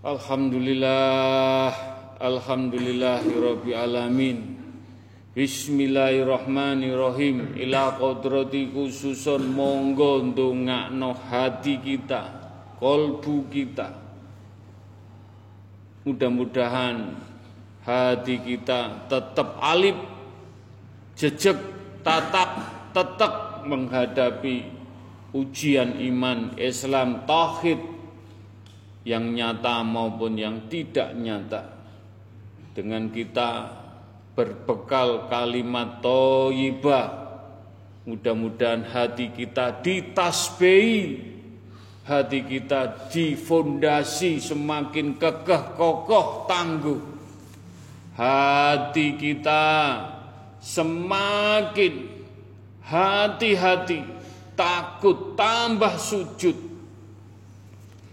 [0.00, 1.76] Alhamdulillah
[2.16, 4.56] Alhamdulillahirabbil alamin.
[5.36, 7.52] Bismillahirrahmanirrahim.
[7.60, 12.32] Ila kodrati khususun monggo ndongakno hati kita
[12.80, 13.92] kolbu kita.
[16.08, 17.20] Mudah-mudahan
[17.84, 20.00] hati kita tetap alip
[21.12, 21.60] jejak
[22.00, 22.56] tatak
[22.96, 24.64] tetap menghadapi
[25.36, 27.99] ujian iman Islam tauhid
[29.04, 31.62] yang nyata maupun yang tidak nyata.
[32.76, 33.80] Dengan kita
[34.36, 37.20] berbekal kalimat toyibah
[38.08, 41.20] mudah-mudahan hati kita ditasbih
[42.08, 47.00] hati kita difondasi semakin kekeh kokoh tangguh.
[48.18, 49.66] Hati kita
[50.60, 52.10] semakin
[52.84, 54.02] hati-hati
[54.58, 56.69] takut tambah sujud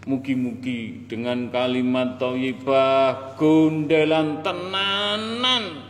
[0.07, 5.83] Mugi-mugi dengan kalimat thayyibah gondelan tenanan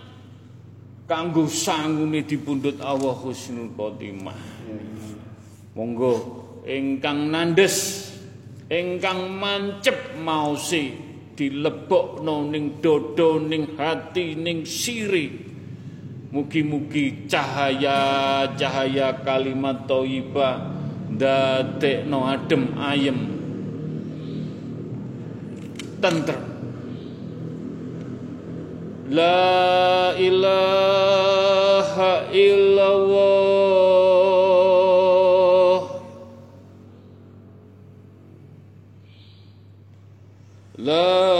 [1.05, 4.41] kanggo sangune dipundhut Allah husnul khotimah.
[5.77, 6.13] Monggo
[6.65, 8.09] ingkang nandes
[8.73, 10.97] ingkang mancep maose
[11.37, 15.29] dilebokno ning dodo ning hati ning siri
[16.33, 20.73] mugi-mugi cahaya-cahaya kalimat thayyibah
[21.13, 23.36] dadekno adem ayem
[26.01, 26.43] tentrem.
[29.09, 33.77] La ilaha illallah
[40.77, 41.36] La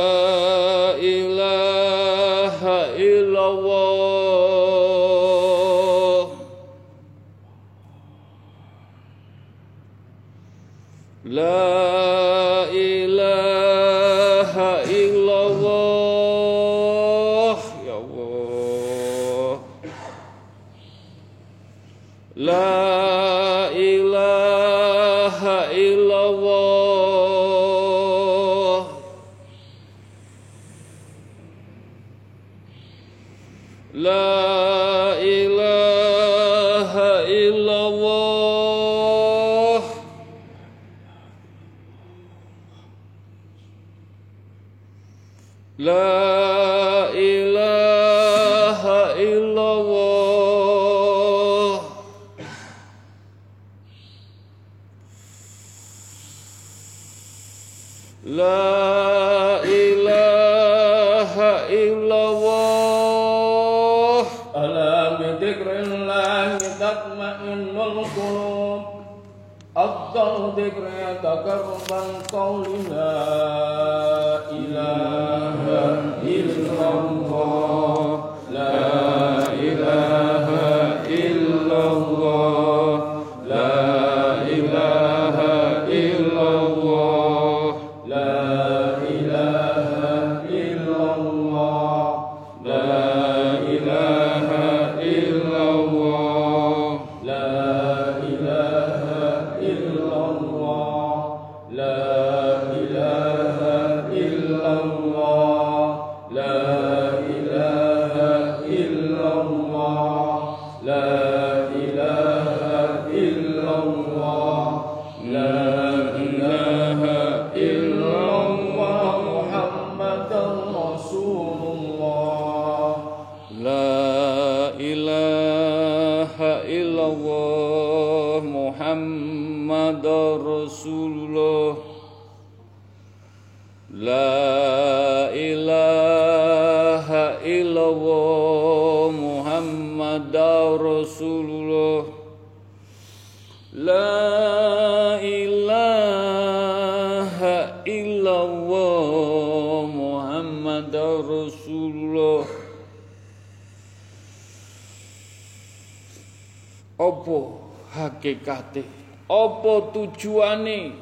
[157.98, 158.86] hakikate?
[159.28, 160.96] Apa tujuane?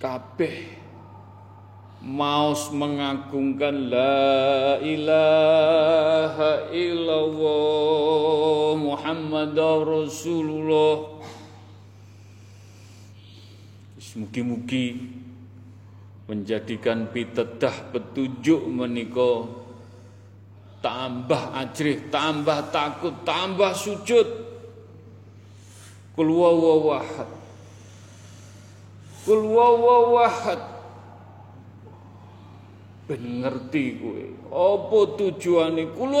[0.00, 0.80] Kabeh
[2.02, 11.11] maus mengagungkan la ilaha illallah Muhammad Rasulullah
[14.12, 15.00] Mugi-mugi
[16.28, 19.62] menjadikan pitedah petunjuk meniko
[20.82, 24.28] tambah ajrih, tambah takut, tambah sujud.
[26.12, 27.30] Kul wawahad.
[29.24, 30.60] Kul wawahad.
[33.08, 36.12] Ben ngerti kowe, apa tujuane kul?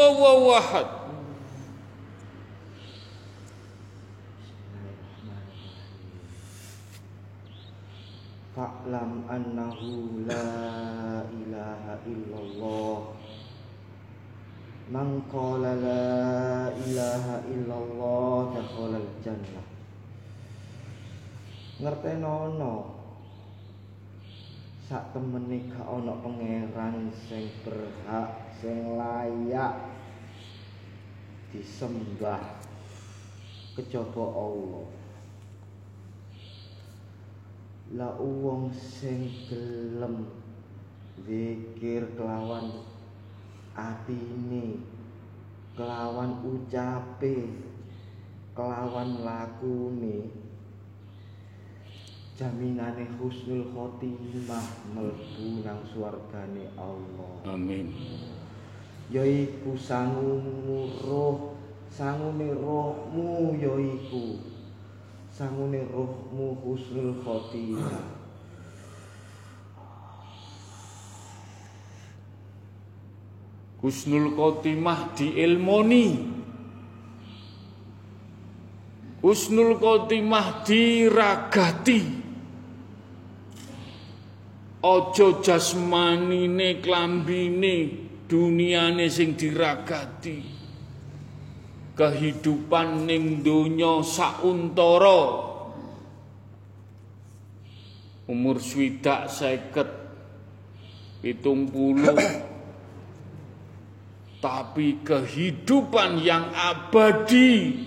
[8.62, 10.46] Fa'lam annahu la
[11.26, 13.10] ilaha illallah.
[14.86, 19.66] Man qala la ilaha illallah dakhala jannah
[21.82, 23.02] Ngertenono
[24.86, 28.30] sak temene gak ana pangeran sing berhak
[28.62, 29.74] sing layak
[31.50, 32.62] disembah.
[33.74, 35.01] Kejaba Allah
[37.92, 40.24] la wong sing gelem
[41.28, 42.72] zikir kelawan
[43.76, 44.80] atine
[45.76, 47.52] kelawan ucape
[48.56, 50.32] kelawan lakune
[52.32, 54.66] jaminane husnul khotimah
[54.96, 57.32] mlebu nang swargane Allah.
[57.44, 57.92] Amin.
[59.12, 60.40] Yaiku sangu
[61.04, 61.52] roh
[61.92, 64.51] sangune rohmu yaiku
[65.42, 67.98] sangune rohmu husnul khotimah.
[73.82, 76.06] Husnul khotimah diilmoni.
[79.18, 82.22] Husnul khotimah diragati.
[84.82, 87.74] Ojo jasmanine klambine
[88.30, 90.51] duniane sing diragati
[91.92, 95.52] kehidupan ning donya sauntara.
[98.26, 99.88] Umur swidak seket
[101.20, 102.16] pitung puluh.
[104.42, 107.78] Tapi kehidupan yang abadi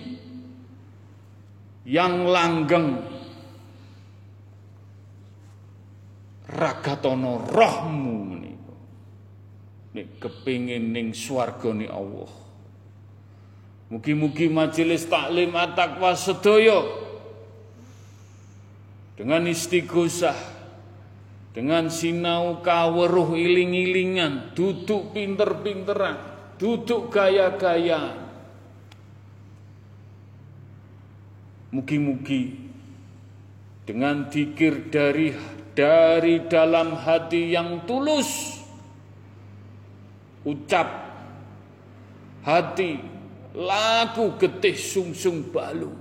[1.84, 3.14] yang langgeng.
[6.46, 8.38] Ragatono rohmu
[9.96, 12.45] nek kepingin ning swargane Allah
[13.86, 16.82] Mugi-mugi majelis taklim at-taqwa sedaya.
[19.16, 20.56] Dengan istighosah
[21.56, 26.20] dengan sinau kaweruh iling-ilingan duduk pinter-pinteran
[26.60, 28.28] duduk gaya-gayaan.
[31.72, 32.60] Mugi-mugi
[33.88, 35.32] dengan dikir dari
[35.72, 38.60] dari dalam hati yang tulus
[40.44, 40.88] ucap
[42.44, 43.00] hati
[43.56, 45.96] laku getih sungsung balu.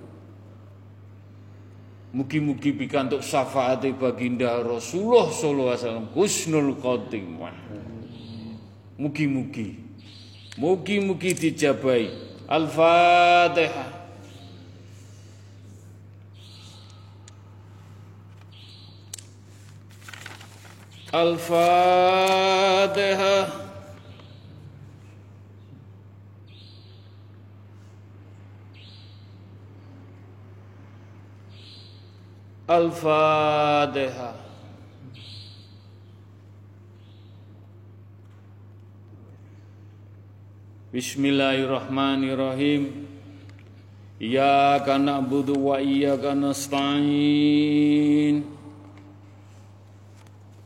[2.15, 7.55] Mugi-mugi pikantuk syafaati baginda Rasulullah sallallahu alaihi wasallam husnul khotimah.
[8.95, 9.85] Mugi-mugi
[10.55, 12.09] mugi-mugi dijabai.
[12.47, 13.91] Al-Fatihah.
[21.15, 21.65] Al-Fatihah.
[32.69, 34.35] الفاتحة.
[40.95, 43.05] بسم الله الرحمن الرحيم.
[44.21, 46.75] إياك نعبد وإياك نستعين.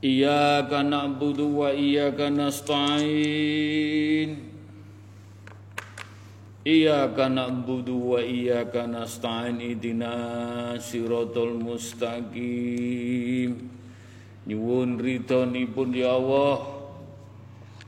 [0.04, 4.49] إياك نعبد وإياك نستعين.
[6.68, 13.64] Na'budu wa iyyaka nasta'in idina siratal mustaqim.
[14.44, 16.68] Nyuwun ridhonipun ya Allah.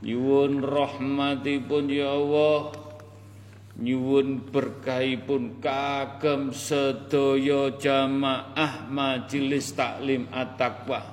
[0.00, 2.72] Nyuwun rahmatipun ya Allah.
[3.76, 11.11] Nyuwun berkahipun kagem sedaya jamaah majelis taklim at-taqwa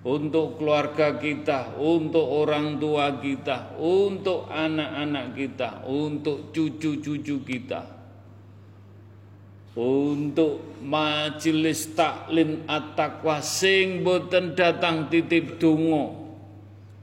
[0.00, 8.00] untuk keluarga kita, untuk orang tua kita, untuk anak-anak kita, untuk cucu-cucu kita.
[9.70, 16.16] Untuk majelis taklim at-taqwa sing boten datang titip donga.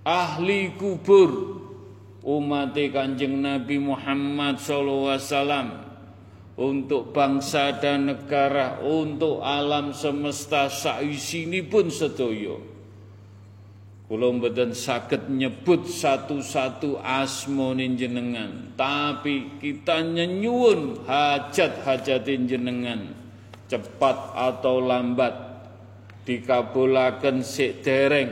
[0.04, 1.64] Ahli kubur
[2.28, 5.80] umat Kanjeng Nabi Muhammad wasallam
[6.60, 10.68] untuk bangsa dan negara, untuk alam semesta
[11.72, 12.77] pun sedaya
[14.08, 23.12] Kula mboten saged nyebut satu-satu asma jenengan, tapi kita nyenyuwun hajat-hajat jenengan
[23.68, 25.36] cepat atau lambat
[26.24, 28.32] dikabulaken sik dereng.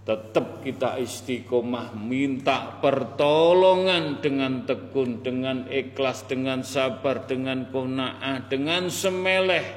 [0.00, 9.76] Tetap kita istiqomah minta pertolongan dengan tekun, dengan ikhlas, dengan sabar, dengan kona'ah, dengan semeleh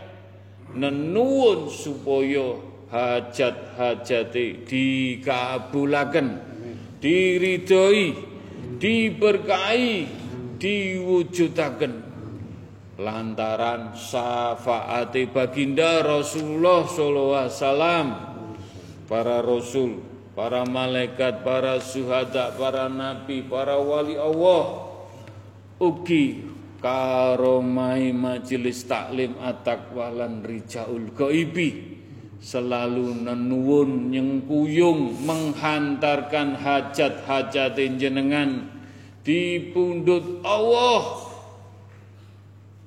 [0.79, 6.27] nenuun supaya hajat-hajati dikabulaken,
[7.01, 8.13] diridhoi,
[8.77, 10.05] diberkahi,
[10.61, 11.93] diwujudaken.
[13.01, 18.07] Lantaran syafaati baginda Rasulullah sallallahu alaihi wasallam
[19.09, 24.93] para rasul para malaikat, para suhada, para nabi, para wali Allah
[25.77, 26.41] ugi
[26.81, 31.92] karomai majelis taklim at-taqwa lan rijaul ghaibi
[32.43, 38.67] selalu nenuwun nyengkuyung menghantarkan hajat-hajat jenengan.
[39.23, 41.31] Di pundut Allah.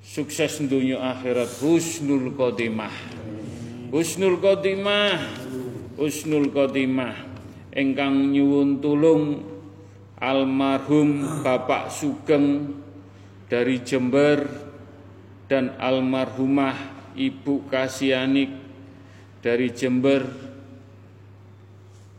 [0.05, 1.49] Sukses dunia akhirat.
[1.65, 2.93] Husnul khotimah.
[3.89, 5.17] Husnul khotimah.
[5.97, 7.17] Husnul khotimah.
[7.73, 9.25] Ingkang nyuwun tulung
[10.21, 12.77] almarhum Bapak Sugeng
[13.49, 14.49] dari Jember
[15.49, 16.77] dan almarhumah
[17.17, 18.66] Ibu Kasianik
[19.47, 20.27] dari Jember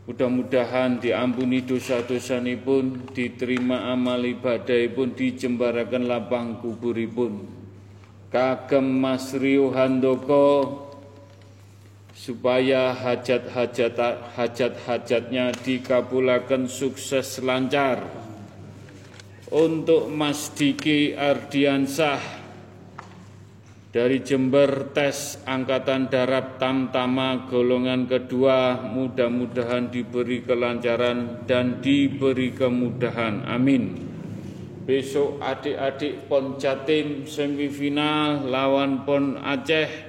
[0.08, 7.44] Mudah-mudahan diampuni dosa-dosa pun, diterima amal ibadah pun, dijembarakan lapang kuburipun.
[8.32, 10.80] Kagem Mas Rio Handoko
[12.16, 14.00] supaya hajat-hajat
[14.32, 18.00] hajat-hajatnya dikabulkan sukses lancar.
[19.52, 22.37] Untuk Mas Diki Ardiansah
[23.88, 33.48] dari Jember tes Angkatan Darat Tamtama golongan kedua mudah-mudahan diberi kelancaran dan diberi kemudahan.
[33.48, 34.04] Amin.
[34.84, 40.08] Besok adik-adik Pon Jatim semifinal lawan Pon Aceh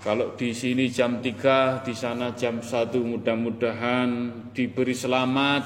[0.00, 4.08] kalau di sini jam 3, di sana jam 1 mudah-mudahan
[4.56, 5.60] diberi selamat,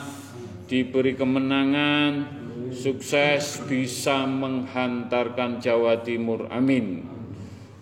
[0.67, 2.43] diberi kemenangan,
[2.75, 6.51] sukses bisa menghantarkan Jawa Timur.
[6.51, 7.07] Amin.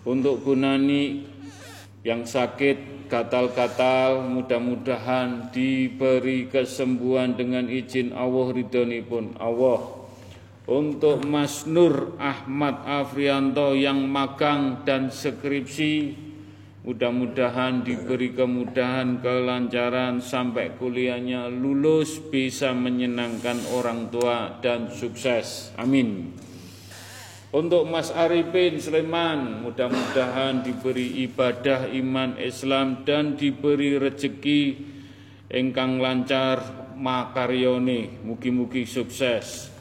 [0.05, 1.27] Untuk Gunani
[2.07, 10.03] yang sakit gatal-gatal mudah-mudahan diberi kesembuhan dengan izin Allah ridhonipun Allah
[10.65, 16.15] untuk Mas Nur Ahmad Afrianto yang magang dan skripsi
[16.83, 25.71] Mudah-mudahan diberi kemudahan, kelancaran sampai kuliahnya lulus bisa menyenangkan orang tua dan sukses.
[25.79, 26.35] Amin.
[27.55, 34.63] Untuk Mas Arifin Sleman, mudah-mudahan diberi ibadah iman Islam dan diberi rezeki
[35.55, 36.67] engkang lancar
[36.99, 39.72] makaryoni, mugi-mugi sukses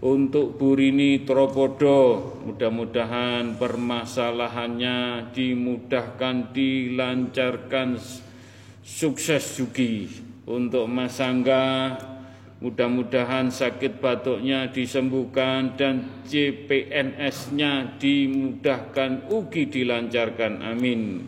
[0.00, 8.00] untuk Burini Tropodo mudah-mudahan permasalahannya dimudahkan dilancarkan
[8.80, 10.08] sukses juga
[10.48, 12.00] untuk Mas Angga
[12.64, 20.60] mudah-mudahan sakit batuknya disembuhkan dan CPNS-nya dimudahkan ugi dilancarkan.
[20.60, 21.24] Amin.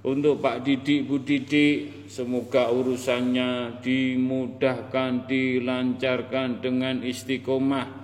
[0.00, 7.99] Untuk Pak Didik Bu Didik semoga urusannya dimudahkan dilancarkan dengan istiqomah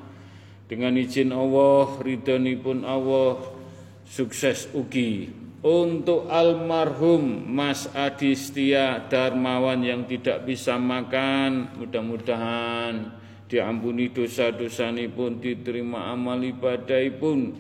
[0.67, 1.99] dengan izin Allah,
[2.59, 3.39] pun Allah,
[4.07, 5.31] sukses ugi.
[5.67, 16.11] Untuk almarhum Mas Adi Setia Darmawan yang tidak bisa makan, mudah-mudahan diampuni dosa-dosa pun diterima
[16.11, 17.55] amal ibadah pun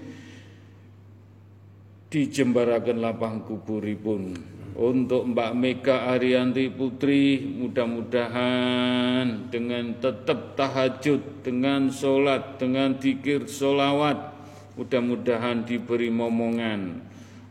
[2.10, 13.00] dijembarakan lapang kuburipun untuk Mbak Mega Arianti Putri mudah-mudahan dengan tetap tahajud, dengan sholat, dengan
[13.00, 14.36] dikir sholawat
[14.76, 17.00] mudah-mudahan diberi momongan.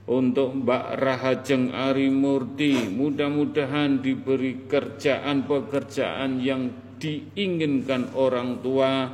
[0.06, 6.70] Untuk Mbak Rahajeng Ari Murti mudah-mudahan diberi kerjaan pekerjaan yang
[7.02, 9.10] diinginkan orang tua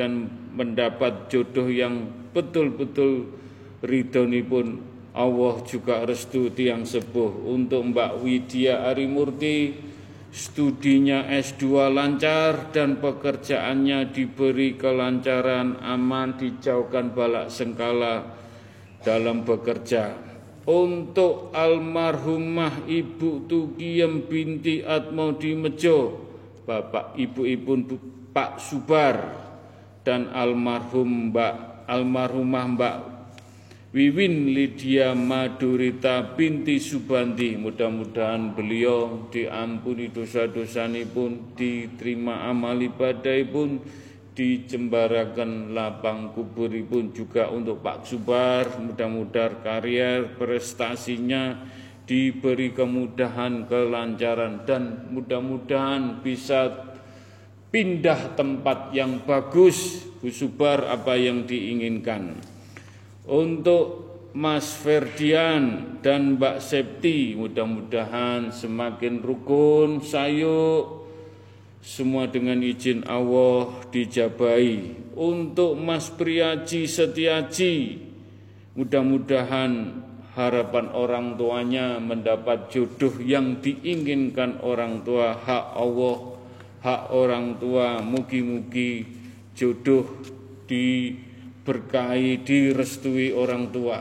[0.00, 3.36] dan mendapat jodoh yang betul-betul
[3.84, 7.50] ridhoni pun Allah juga restu tiang sepuh.
[7.50, 9.74] Untuk Mbak Widya Arimurti
[10.30, 18.38] studinya S2 lancar dan pekerjaannya diberi kelancaran aman dijauhkan balak sengkala
[19.02, 20.14] dalam bekerja.
[20.70, 26.30] Untuk almarhumah Ibu Tugiem binti Atmo di Mejo
[26.62, 27.72] Bapak Ibu Ibu
[28.30, 29.16] Pak Subar
[30.06, 31.54] dan almarhum Mbak
[31.90, 32.96] almarhumah Mbak
[33.90, 37.58] Wiwin Lydia Madurita binti Subanti.
[37.58, 43.82] Mudah-mudahan beliau diampuni dosa-dosa pun diterima amal ibadah pun
[44.30, 48.78] dijembarakan lapang kubur pun juga untuk Pak Subar.
[48.78, 51.58] Mudah-mudahan karier prestasinya
[52.06, 56.94] diberi kemudahan, kelancaran dan mudah-mudahan bisa
[57.74, 62.49] pindah tempat yang bagus, busubar apa yang diinginkan.
[63.30, 71.06] Untuk Mas Ferdian dan Mbak Septi mudah-mudahan semakin rukun, sayuk,
[71.78, 74.98] semua dengan izin Allah dijabai.
[75.14, 77.74] Untuk Mas Priaji Setiaji,
[78.74, 80.02] mudah-mudahan
[80.34, 86.38] harapan orang tuanya mendapat jodoh yang diinginkan orang tua hak Allah
[86.80, 89.04] hak orang tua mugi-mugi
[89.58, 90.06] jodoh
[91.60, 94.00] diberkahi direstui orang tua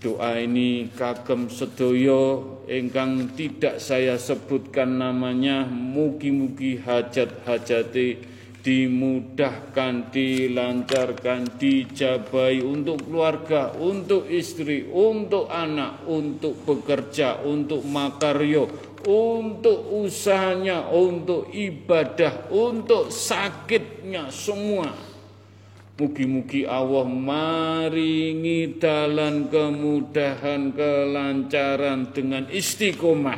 [0.00, 13.08] doa ini kagem sedoyo ingkang tidak saya sebutkan namanya mugi-mugi hajat-hajati dimudahkan, dilancarkan, dijabai untuk
[13.08, 18.68] keluarga, untuk istri, untuk anak, untuk bekerja, untuk makaryo,
[19.08, 25.09] untuk usahanya, untuk ibadah, untuk sakitnya semua.
[26.00, 33.36] Mugi-mugi Allah maringi dalan kemudahan, kelancaran dengan istiqomah.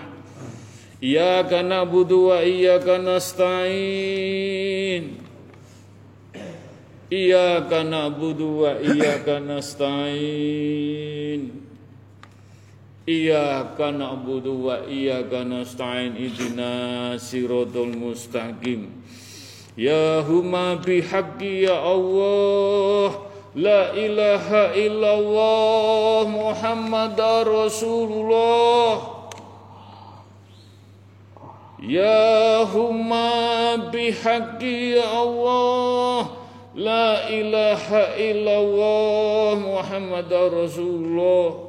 [1.02, 5.18] Iya karena budu wa iya karena stain.
[7.10, 11.62] Iya karena budu wa iya karena stain.
[13.02, 18.94] Iyyaka na'budu wa iyyaka nasta'in ihdina siratal mustaqim
[19.78, 23.18] يا هما بحق يا الله.
[23.54, 29.02] لا إله إلا الله محمد رسول الله
[31.88, 36.20] يا هما بحق يا الله.
[36.74, 37.84] لا إله
[38.16, 41.68] إلا الله محمد رسول الله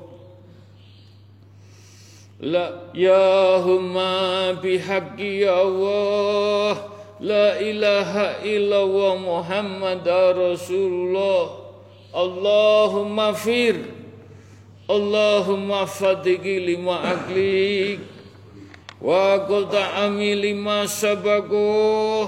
[2.40, 6.93] لا يا هما بحق يا الله.
[7.24, 11.56] La ilaha illallah Muhammad Rasulullah.
[12.12, 13.80] Allahumma fir.
[14.92, 18.04] Allahumma fatigi lima aklik
[19.00, 22.28] Wa kota ami lima sabagoh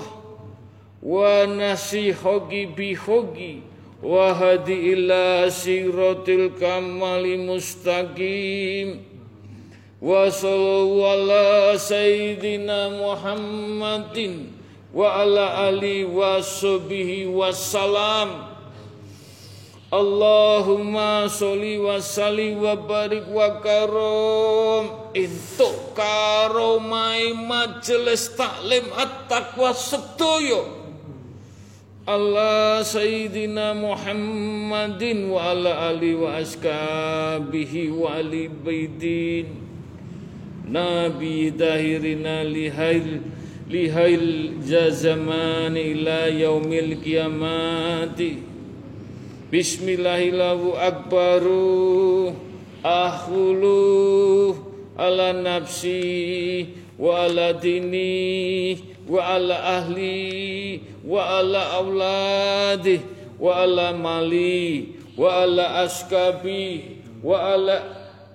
[1.03, 3.67] Wa nasi hogi bihogi.
[3.99, 9.03] Wa hadi ila siratil kamali mustaqim.
[9.99, 14.63] Wa sallallahu ala sayyidina Muhammadin
[14.95, 18.55] wa ala ali wa sahbihi wassalam
[19.95, 25.13] Allahumma sholli wa salli wa barik wa karom.
[25.15, 30.67] Entuk karomai majelis taklim at-taqwa sedoyo
[32.03, 38.49] Allah Sayyidina Muhammadin wa ala ali wa askabihi wa ali
[40.65, 43.21] Nabi dahirina lihail
[43.70, 48.20] لهيل جزمان إلى يوم القيامات
[49.54, 51.42] بسم الله الله أكبر
[52.84, 54.54] أخلو
[54.98, 56.66] على نفسي
[56.98, 58.78] وعلى ديني
[59.10, 63.00] وعلى أهلي وعلى أولادي
[63.40, 64.84] وعلى مالي
[65.18, 66.80] وعلى أسكابي
[67.24, 67.82] وعلى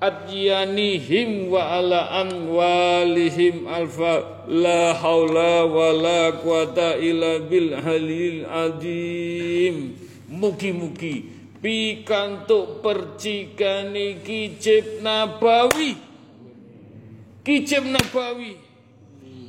[0.01, 9.95] adyanihim wa ala amwalihim alfa la haula wa la quwata illa bil halil adim.
[10.33, 11.29] Mugi-mugi
[11.61, 15.93] pikantuk percikane kicip nabawi.
[17.45, 18.57] Kicip nabawi.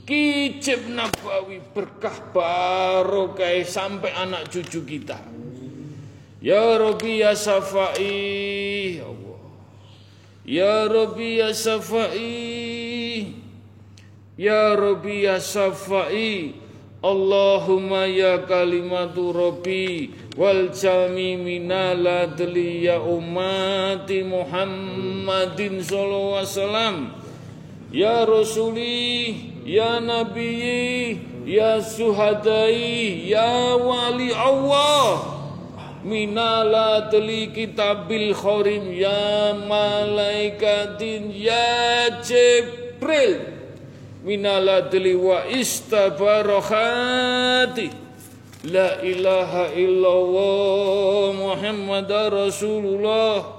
[0.03, 5.15] Kicip nabawi berkah barokah sampai anak cucu kita.
[6.41, 8.97] Ya rabbi ya safai
[10.51, 13.31] ya Rabbi ya Safai
[14.35, 16.59] Ya Rabbi ya Safai
[17.01, 20.11] Allahumma ya kalimatu Rabbi.
[20.37, 26.95] Wal jami minala ya ummati Muhammadin sallallahu alaihi wasallam.
[27.89, 29.33] Ya Rasuli
[29.65, 31.17] ya Nabi
[31.47, 35.40] ya Suhadai ya Wali Allah
[36.03, 43.41] minala teli kitabil khorim ya malaikatin ya Jibril.
[44.21, 47.89] Minala teli wa istabarokhati
[48.69, 53.57] la ilaha illallah Muhammad Rasulullah.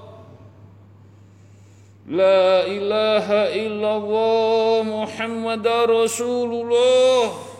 [2.06, 7.52] La ilaha illallah Muhammad Rasulullah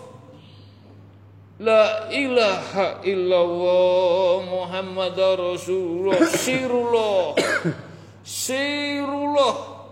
[1.61, 6.17] La ilaha illallah Muhammad Rasulullah.
[6.25, 7.37] Sirullah.
[8.25, 9.85] Sirullah.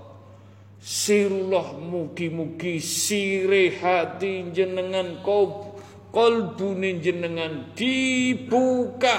[0.81, 5.77] Sirullah mugi-mugi sire hati jenengan kau
[6.09, 9.11] kolbune jenengan dibukaaken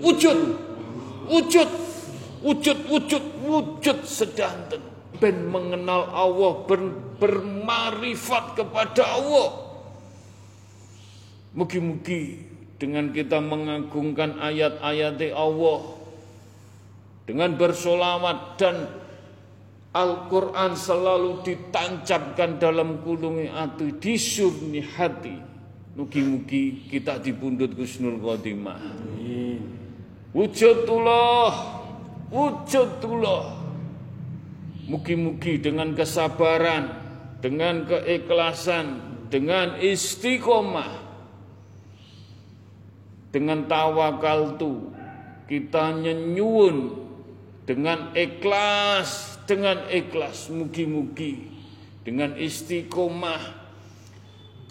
[0.00, 0.56] wujud.
[1.28, 1.68] Wujud.
[2.40, 4.80] Wujud wujud wujud sedanten.
[5.20, 6.80] Ben mengenal Allah ber,
[7.20, 9.61] bermarifat kepada Allah
[11.52, 12.42] mugi-mugi
[12.80, 15.80] dengan kita mengagungkan ayat-ayat Allah
[17.28, 18.76] dengan bersolawat dan
[19.92, 25.36] Al-Quran selalu ditancapkan dalam kulungi hati, disurni hati.
[25.92, 28.80] Mugi-mugi kita dibundut Gusnul Khotimah.
[30.32, 31.52] Wujudullah,
[32.32, 33.44] wujudullah.
[34.88, 36.96] Mugi-mugi dengan kesabaran,
[37.44, 38.96] dengan keikhlasan,
[39.28, 41.11] dengan istiqomah,
[43.32, 44.92] dengan tawakal tu
[45.48, 47.00] kita nyenyun
[47.64, 51.52] dengan ikhlas dengan ikhlas mugi-mugi
[52.06, 53.62] dengan istiqomah.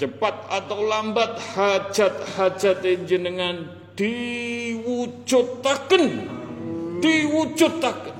[0.02, 6.06] Cepat atau lambat hajat-hajat jenengan diwujudaken.
[7.06, 8.18] Diwujudaken.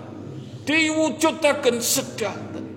[0.62, 2.70] Diwujudaken sedanten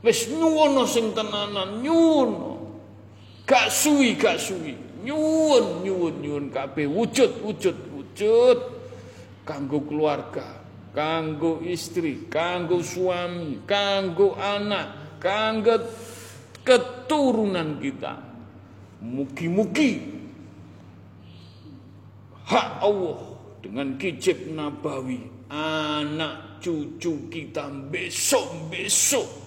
[0.00, 2.56] wis nyuwono sing tenanan nyuwono.
[3.44, 6.86] Gak suwi gak suwi nyuwun nyuwun nyuwun kabeh.
[6.86, 8.58] Wujud wujud wujud.
[9.44, 10.60] Kanggo keluarga
[10.90, 15.78] kanggo istri, kanggo suami, kanggo anak, kanggo
[16.66, 18.14] keturunan kita.
[19.00, 19.96] Mugi-mugi
[22.44, 23.20] hak Allah
[23.64, 29.39] dengan kicip nabawi anak cucu kita besok-besok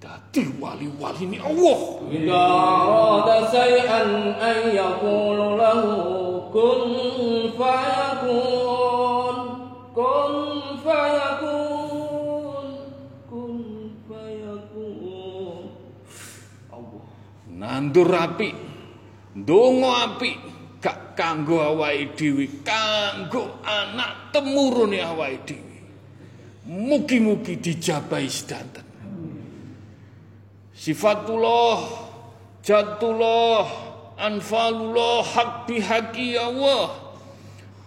[0.00, 1.78] dadi wali-wali ini Allah.
[2.08, 4.08] Ida arada say'an
[4.40, 5.92] an yaqulu lahu
[6.48, 6.80] kun
[7.54, 9.36] fayakun
[9.92, 10.34] kun
[10.80, 12.66] fayakun
[13.28, 13.54] kun
[14.08, 15.68] fayakun
[16.72, 17.04] Allah
[17.52, 18.50] nandur api
[19.36, 20.30] ndonga api
[20.80, 25.76] gak kanggo awake dhewe kanggo anak temurune awake dhewe
[26.66, 28.89] mugi-mugi dijabahi sedanten
[30.80, 31.84] sifatullah
[32.64, 33.68] jatullah
[34.16, 37.12] anfalullah hak bihaqi Allah.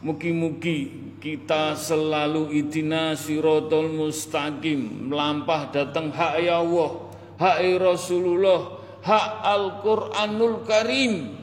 [0.04, 7.08] Mugi-mugi kita selalu idina sirotol mustaqim melampah datang hak ya Allah
[7.40, 11.42] hak ya Rasulullah hak Al-Quranul Karim.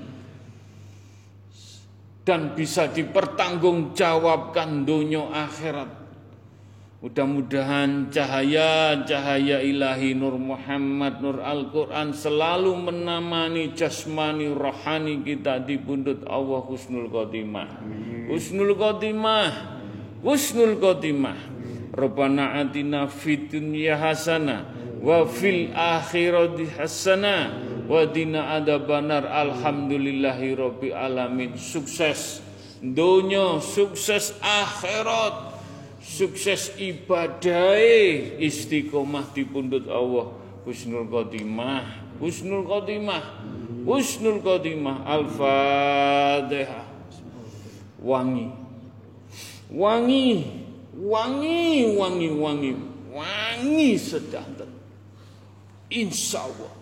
[2.20, 5.99] Dan bisa dipertanggungjawabkan dunia akhirat
[7.00, 16.60] Mudah-mudahan cahaya-cahaya ilahi Nur Muhammad Nur Al-Quran selalu menamani jasmani rohani kita di pundut Allah
[16.60, 17.80] Husnul Khotimah.
[18.28, 19.80] Husnul Khotimah.
[20.20, 21.40] Husnul Khotimah.
[21.96, 24.68] Rabbana atina fid dunya hasana
[25.00, 31.56] wa fil akhirati hasana wa dina adabanar alhamdulillahi rabbil alamin.
[31.56, 32.44] Sukses
[32.84, 35.49] dunia, sukses akhirat
[36.00, 37.76] sukses ibadah
[38.40, 40.34] istiqomah di pundut Allah.
[40.60, 43.24] Husnul khotimah husnul khotimah
[43.84, 45.06] husnul khotimah.
[45.06, 46.86] Al-fatihah.
[48.00, 48.48] Wangi.
[49.70, 50.28] Wangi
[50.96, 52.72] wangi wangi wangi.
[53.10, 54.80] Wangi sedanten
[55.90, 56.72] insya Allah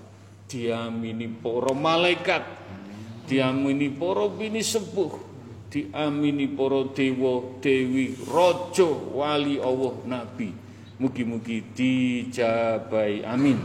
[0.44, 2.44] diamini para malaikat
[3.24, 5.27] diamini para bini sepuh
[5.68, 10.50] diamini para dewa dewi raja wali Allah nabi.
[10.98, 13.22] Mugi-mugi dijabai.
[13.22, 13.58] Amin.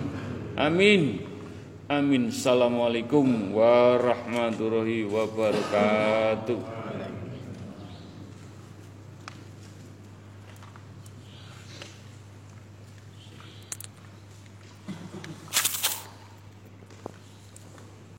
[0.54, 1.20] Amin.
[1.90, 2.30] Amin.
[2.30, 6.83] Assalamualaikum warahmatullahi wabarakatuh